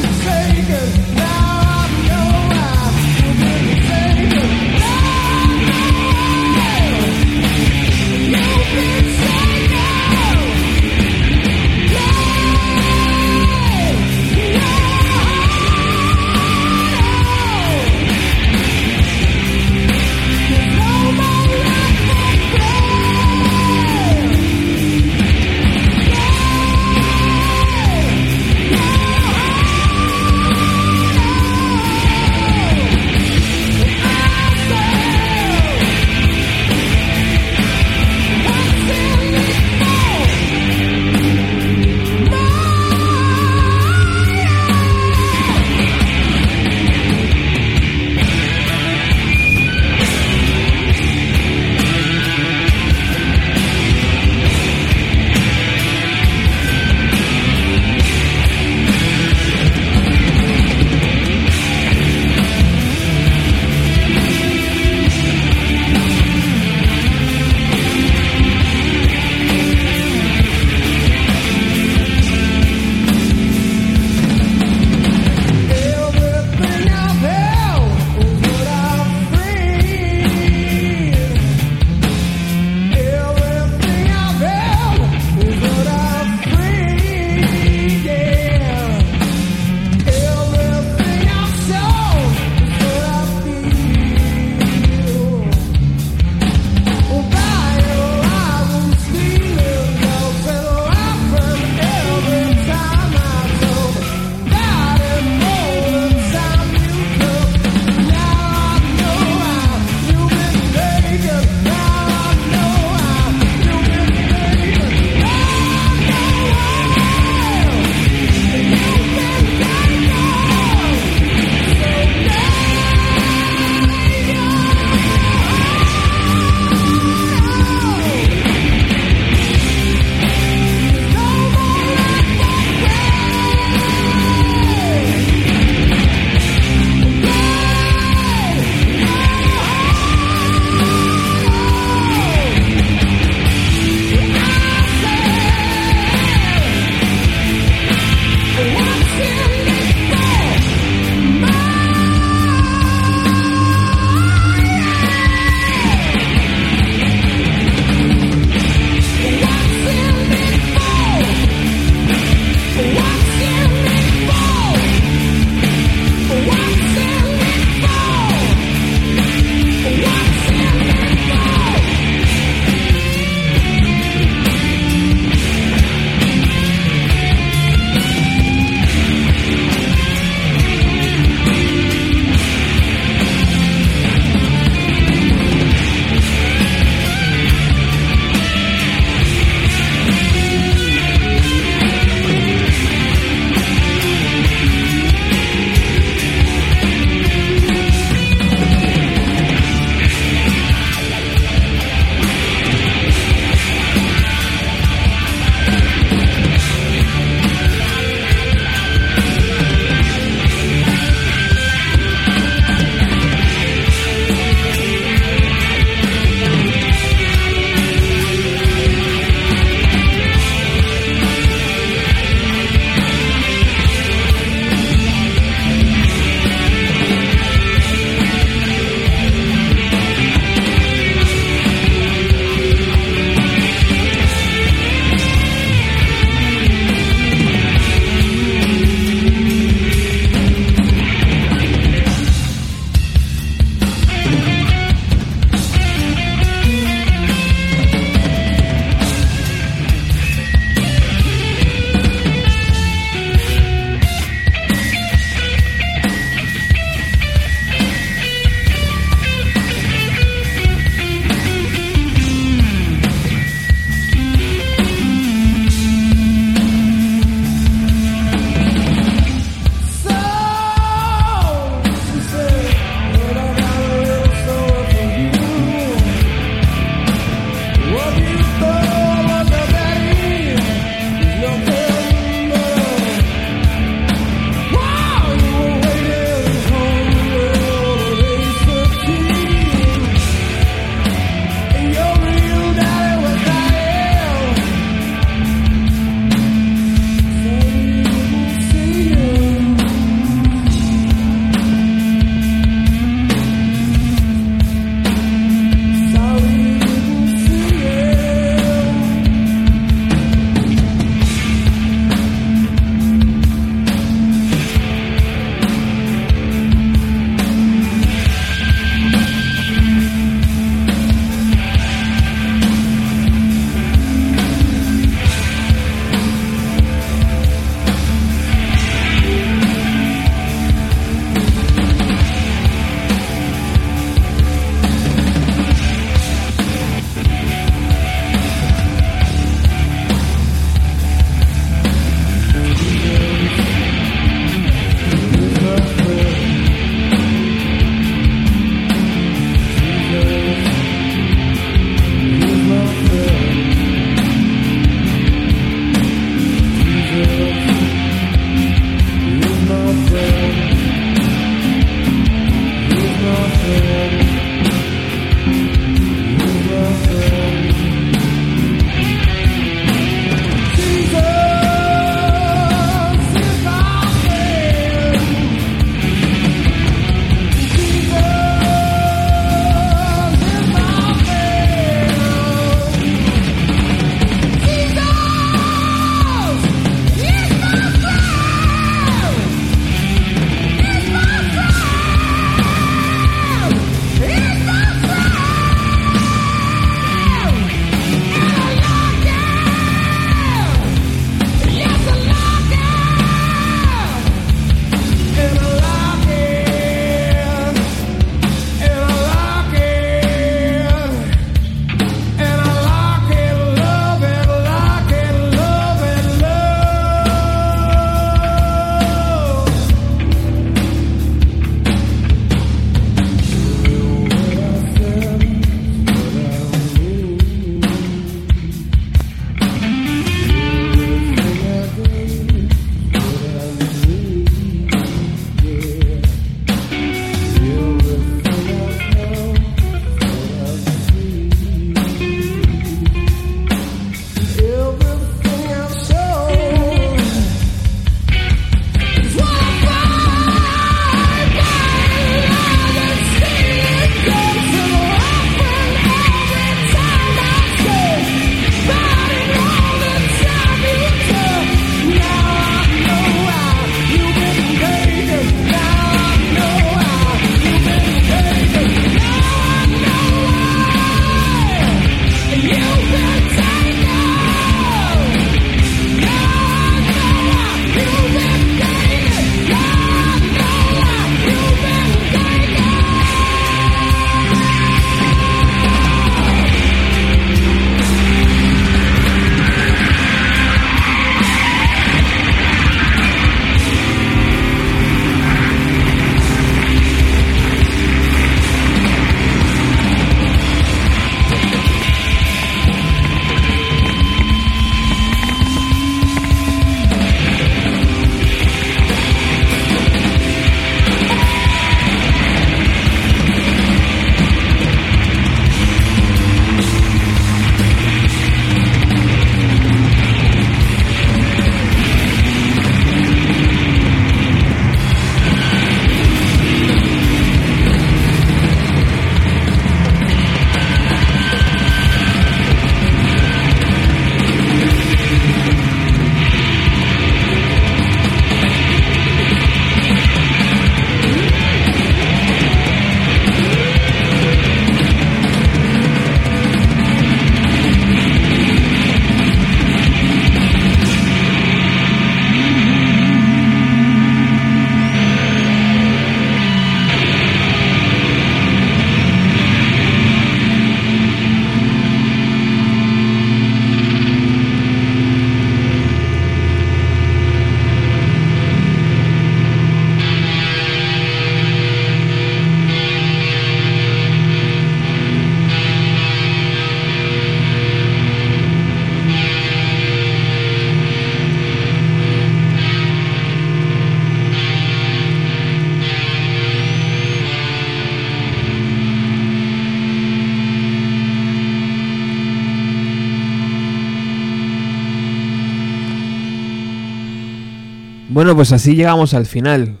Bueno, 598.52 598.58
pues 598.58 598.72
así 598.72 598.94
llegamos 598.96 599.32
al 599.32 599.46
final. 599.46 600.00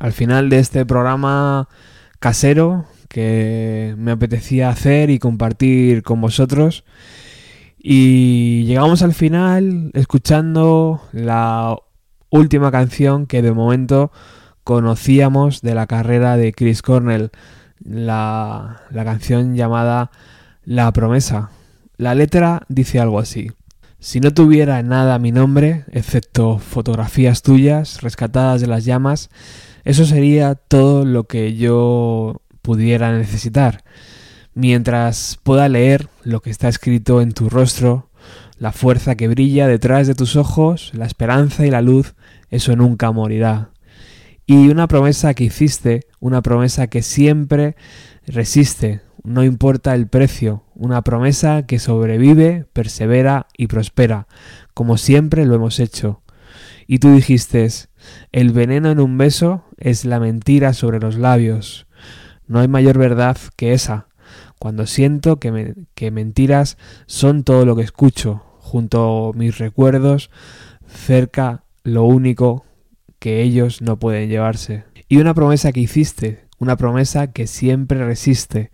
Al 0.00 0.12
final 0.12 0.48
de 0.48 0.58
este 0.58 0.84
programa 0.84 1.68
casero 2.18 2.86
que 3.08 3.94
me 3.96 4.10
apetecía 4.10 4.70
hacer 4.70 5.08
y 5.08 5.20
compartir 5.20 6.02
con 6.02 6.20
vosotros. 6.20 6.82
Y 7.78 8.64
llegamos 8.64 9.02
al 9.02 9.14
final 9.14 9.92
escuchando 9.94 11.00
la 11.12 11.76
última 12.28 12.72
canción 12.72 13.26
que 13.26 13.40
de 13.40 13.52
momento 13.52 14.10
conocíamos 14.64 15.62
de 15.62 15.76
la 15.76 15.86
carrera 15.86 16.36
de 16.36 16.52
Chris 16.52 16.82
Cornell, 16.82 17.30
la, 17.84 18.82
la 18.90 19.04
canción 19.04 19.54
llamada 19.54 20.10
La 20.64 20.92
promesa. 20.92 21.50
La 21.98 22.16
letra 22.16 22.62
dice 22.68 22.98
algo 22.98 23.20
así. 23.20 23.52
Si 24.02 24.18
no 24.18 24.34
tuviera 24.34 24.82
nada 24.82 25.20
mi 25.20 25.30
nombre, 25.30 25.84
excepto 25.92 26.58
fotografías 26.58 27.42
tuyas 27.42 28.02
rescatadas 28.02 28.60
de 28.60 28.66
las 28.66 28.84
llamas, 28.84 29.30
eso 29.84 30.04
sería 30.06 30.56
todo 30.56 31.04
lo 31.04 31.28
que 31.28 31.54
yo 31.54 32.42
pudiera 32.62 33.16
necesitar. 33.16 33.84
Mientras 34.54 35.38
pueda 35.44 35.68
leer 35.68 36.08
lo 36.24 36.42
que 36.42 36.50
está 36.50 36.68
escrito 36.68 37.22
en 37.22 37.30
tu 37.30 37.48
rostro, 37.48 38.10
la 38.58 38.72
fuerza 38.72 39.14
que 39.14 39.28
brilla 39.28 39.68
detrás 39.68 40.08
de 40.08 40.16
tus 40.16 40.34
ojos, 40.34 40.90
la 40.94 41.06
esperanza 41.06 41.64
y 41.64 41.70
la 41.70 41.80
luz, 41.80 42.16
eso 42.50 42.74
nunca 42.74 43.12
morirá. 43.12 43.70
Y 44.46 44.66
una 44.66 44.88
promesa 44.88 45.32
que 45.34 45.44
hiciste, 45.44 46.08
una 46.18 46.42
promesa 46.42 46.88
que 46.88 47.02
siempre 47.02 47.76
resiste, 48.26 49.02
no 49.22 49.44
importa 49.44 49.94
el 49.94 50.08
precio, 50.08 50.64
una 50.82 51.02
promesa 51.02 51.64
que 51.64 51.78
sobrevive, 51.78 52.66
persevera 52.72 53.46
y 53.56 53.68
prospera, 53.68 54.26
como 54.74 54.98
siempre 54.98 55.46
lo 55.46 55.54
hemos 55.54 55.78
hecho. 55.78 56.22
Y 56.88 56.98
tú 56.98 57.14
dijiste, 57.14 57.68
el 58.32 58.50
veneno 58.50 58.90
en 58.90 58.98
un 58.98 59.16
beso 59.16 59.64
es 59.78 60.04
la 60.04 60.18
mentira 60.18 60.72
sobre 60.72 60.98
los 60.98 61.16
labios. 61.16 61.86
No 62.48 62.58
hay 62.58 62.66
mayor 62.66 62.98
verdad 62.98 63.36
que 63.54 63.74
esa. 63.74 64.08
Cuando 64.58 64.86
siento 64.86 65.38
que, 65.38 65.74
que 65.94 66.10
mentiras 66.10 66.76
son 67.06 67.44
todo 67.44 67.64
lo 67.64 67.76
que 67.76 67.82
escucho, 67.82 68.42
junto 68.58 69.30
a 69.30 69.38
mis 69.38 69.58
recuerdos, 69.58 70.30
cerca 70.88 71.62
lo 71.84 72.02
único 72.02 72.66
que 73.20 73.40
ellos 73.42 73.82
no 73.82 74.00
pueden 74.00 74.28
llevarse. 74.28 74.82
Y 75.08 75.18
una 75.18 75.32
promesa 75.32 75.70
que 75.70 75.80
hiciste, 75.80 76.48
una 76.58 76.76
promesa 76.76 77.28
que 77.28 77.46
siempre 77.46 78.04
resiste, 78.04 78.72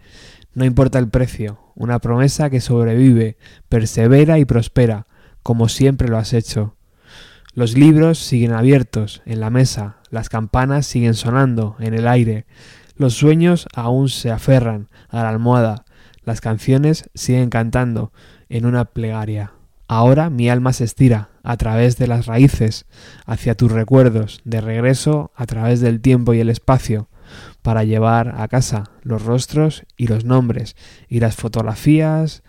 no 0.54 0.64
importa 0.64 0.98
el 0.98 1.08
precio, 1.08 1.60
una 1.74 1.98
promesa 1.98 2.50
que 2.50 2.60
sobrevive, 2.60 3.36
persevera 3.68 4.38
y 4.38 4.44
prospera, 4.44 5.06
como 5.42 5.68
siempre 5.68 6.08
lo 6.08 6.18
has 6.18 6.32
hecho. 6.32 6.76
Los 7.54 7.76
libros 7.76 8.18
siguen 8.18 8.52
abiertos 8.52 9.22
en 9.26 9.40
la 9.40 9.50
mesa, 9.50 9.96
las 10.10 10.28
campanas 10.28 10.86
siguen 10.86 11.14
sonando 11.14 11.76
en 11.78 11.94
el 11.94 12.06
aire, 12.06 12.46
los 12.96 13.14
sueños 13.14 13.68
aún 13.74 14.08
se 14.08 14.30
aferran 14.30 14.88
a 15.08 15.22
la 15.22 15.28
almohada, 15.28 15.84
las 16.24 16.40
canciones 16.40 17.08
siguen 17.14 17.48
cantando 17.48 18.12
en 18.48 18.66
una 18.66 18.84
plegaria. 18.84 19.52
Ahora 19.86 20.30
mi 20.30 20.50
alma 20.50 20.72
se 20.72 20.84
estira 20.84 21.30
a 21.42 21.56
través 21.56 21.96
de 21.96 22.06
las 22.06 22.26
raíces 22.26 22.86
hacia 23.24 23.54
tus 23.54 23.72
recuerdos, 23.72 24.40
de 24.44 24.60
regreso 24.60 25.32
a 25.34 25.46
través 25.46 25.80
del 25.80 26.00
tiempo 26.00 26.34
y 26.34 26.40
el 26.40 26.50
espacio, 26.50 27.08
para 27.68 27.84
llevar 27.84 28.34
a 28.38 28.48
casa 28.48 28.84
los 29.02 29.26
rostros 29.26 29.84
y 29.98 30.06
los 30.06 30.24
nombres 30.24 30.74
y 31.06 31.20
las 31.20 31.36
fotografías 31.36 32.42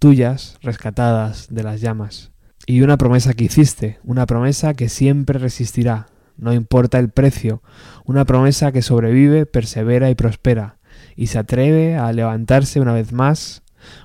tuyas 0.00 0.58
rescatadas 0.60 1.46
de 1.50 1.62
las 1.62 1.80
llamas. 1.80 2.32
Y 2.66 2.82
una 2.82 2.96
promesa 2.96 3.32
que 3.32 3.44
hiciste, 3.44 4.00
una 4.02 4.26
promesa 4.26 4.74
que 4.74 4.88
siempre 4.88 5.38
resistirá, 5.38 6.08
no 6.36 6.52
importa 6.52 6.98
el 6.98 7.10
precio, 7.10 7.62
una 8.06 8.24
promesa 8.24 8.72
que 8.72 8.82
sobrevive, 8.82 9.46
persevera 9.46 10.10
y 10.10 10.16
prospera, 10.16 10.78
y 11.14 11.28
se 11.28 11.38
atreve 11.38 11.94
a 11.94 12.12
levantarse 12.12 12.80
una 12.80 12.92
vez 12.92 13.12
más, 13.12 13.62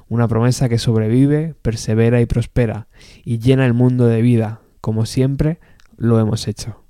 una 0.09 0.27
promesa 0.27 0.69
que 0.69 0.77
sobrevive, 0.77 1.55
persevera 1.63 2.21
y 2.21 2.27
prospera, 2.27 2.87
y 3.25 3.39
llena 3.39 3.65
el 3.65 3.73
mundo 3.73 4.05
de 4.05 4.21
vida, 4.21 4.61
como 4.79 5.07
siempre 5.07 5.59
lo 5.97 6.19
hemos 6.19 6.47
hecho. 6.47 6.80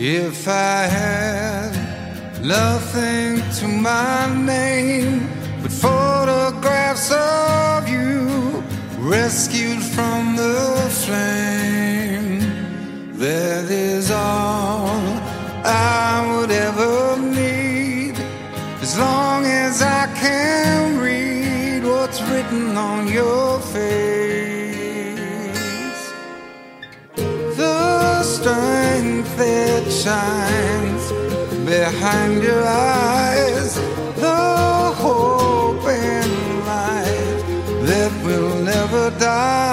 If 0.00 0.46
I 0.46 0.86
had 0.86 1.72
nothing 2.40 3.42
to 3.58 3.66
my 3.66 4.32
name 4.32 5.28
but 5.60 5.72
photographs 5.72 7.10
of 7.10 7.88
you 7.88 8.62
rescued 9.00 9.82
from 9.82 10.36
the 10.36 10.88
flame, 11.02 12.38
that 13.18 13.68
is 13.68 14.12
all 14.12 14.86
I 15.64 16.24
would 16.30 16.52
ever 16.52 17.16
need. 17.20 18.16
As 18.80 18.96
long 18.96 19.46
as 19.46 19.82
I 19.82 20.06
can 20.14 21.00
read 21.00 21.82
what's 21.82 22.22
written 22.22 22.76
on 22.76 23.08
your 23.08 23.58
face 23.58 24.38
the 27.56 28.22
strength 28.22 28.97
that 29.38 29.84
shines 29.90 31.04
behind 31.64 32.42
your 32.42 32.62
eyes, 32.64 33.74
the 34.16 34.92
hope 35.02 35.86
and 35.86 36.32
light 36.66 37.42
that 37.86 38.12
will 38.24 38.54
never 38.62 39.10
die. 39.18 39.67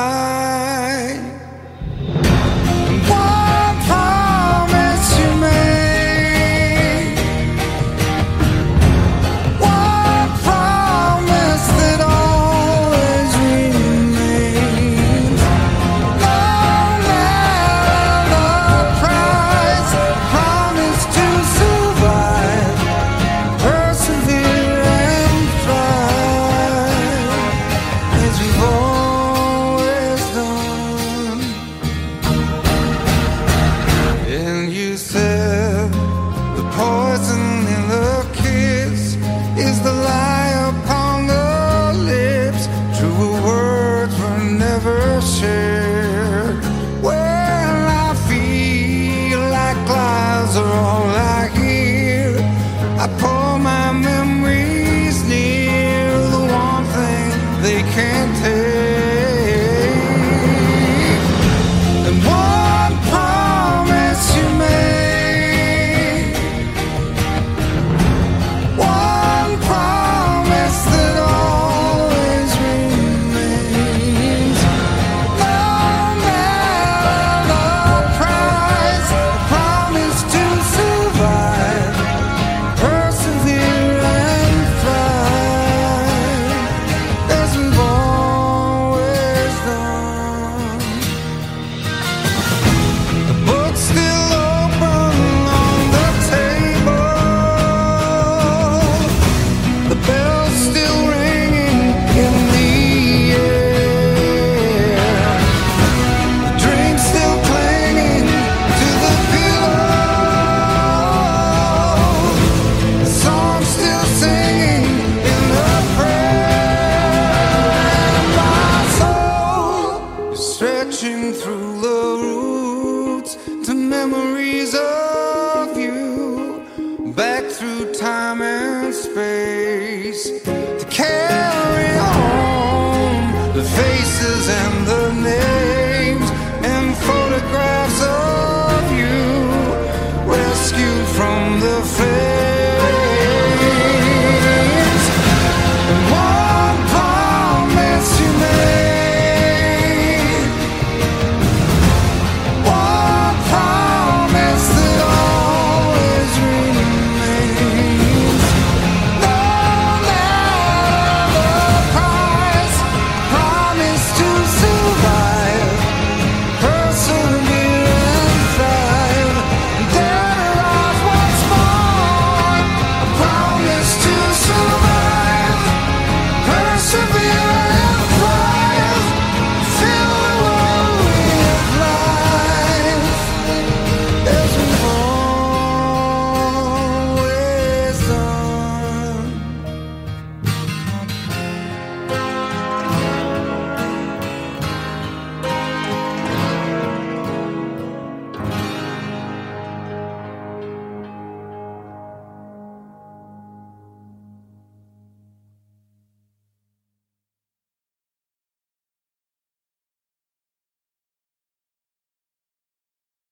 I 53.06 53.35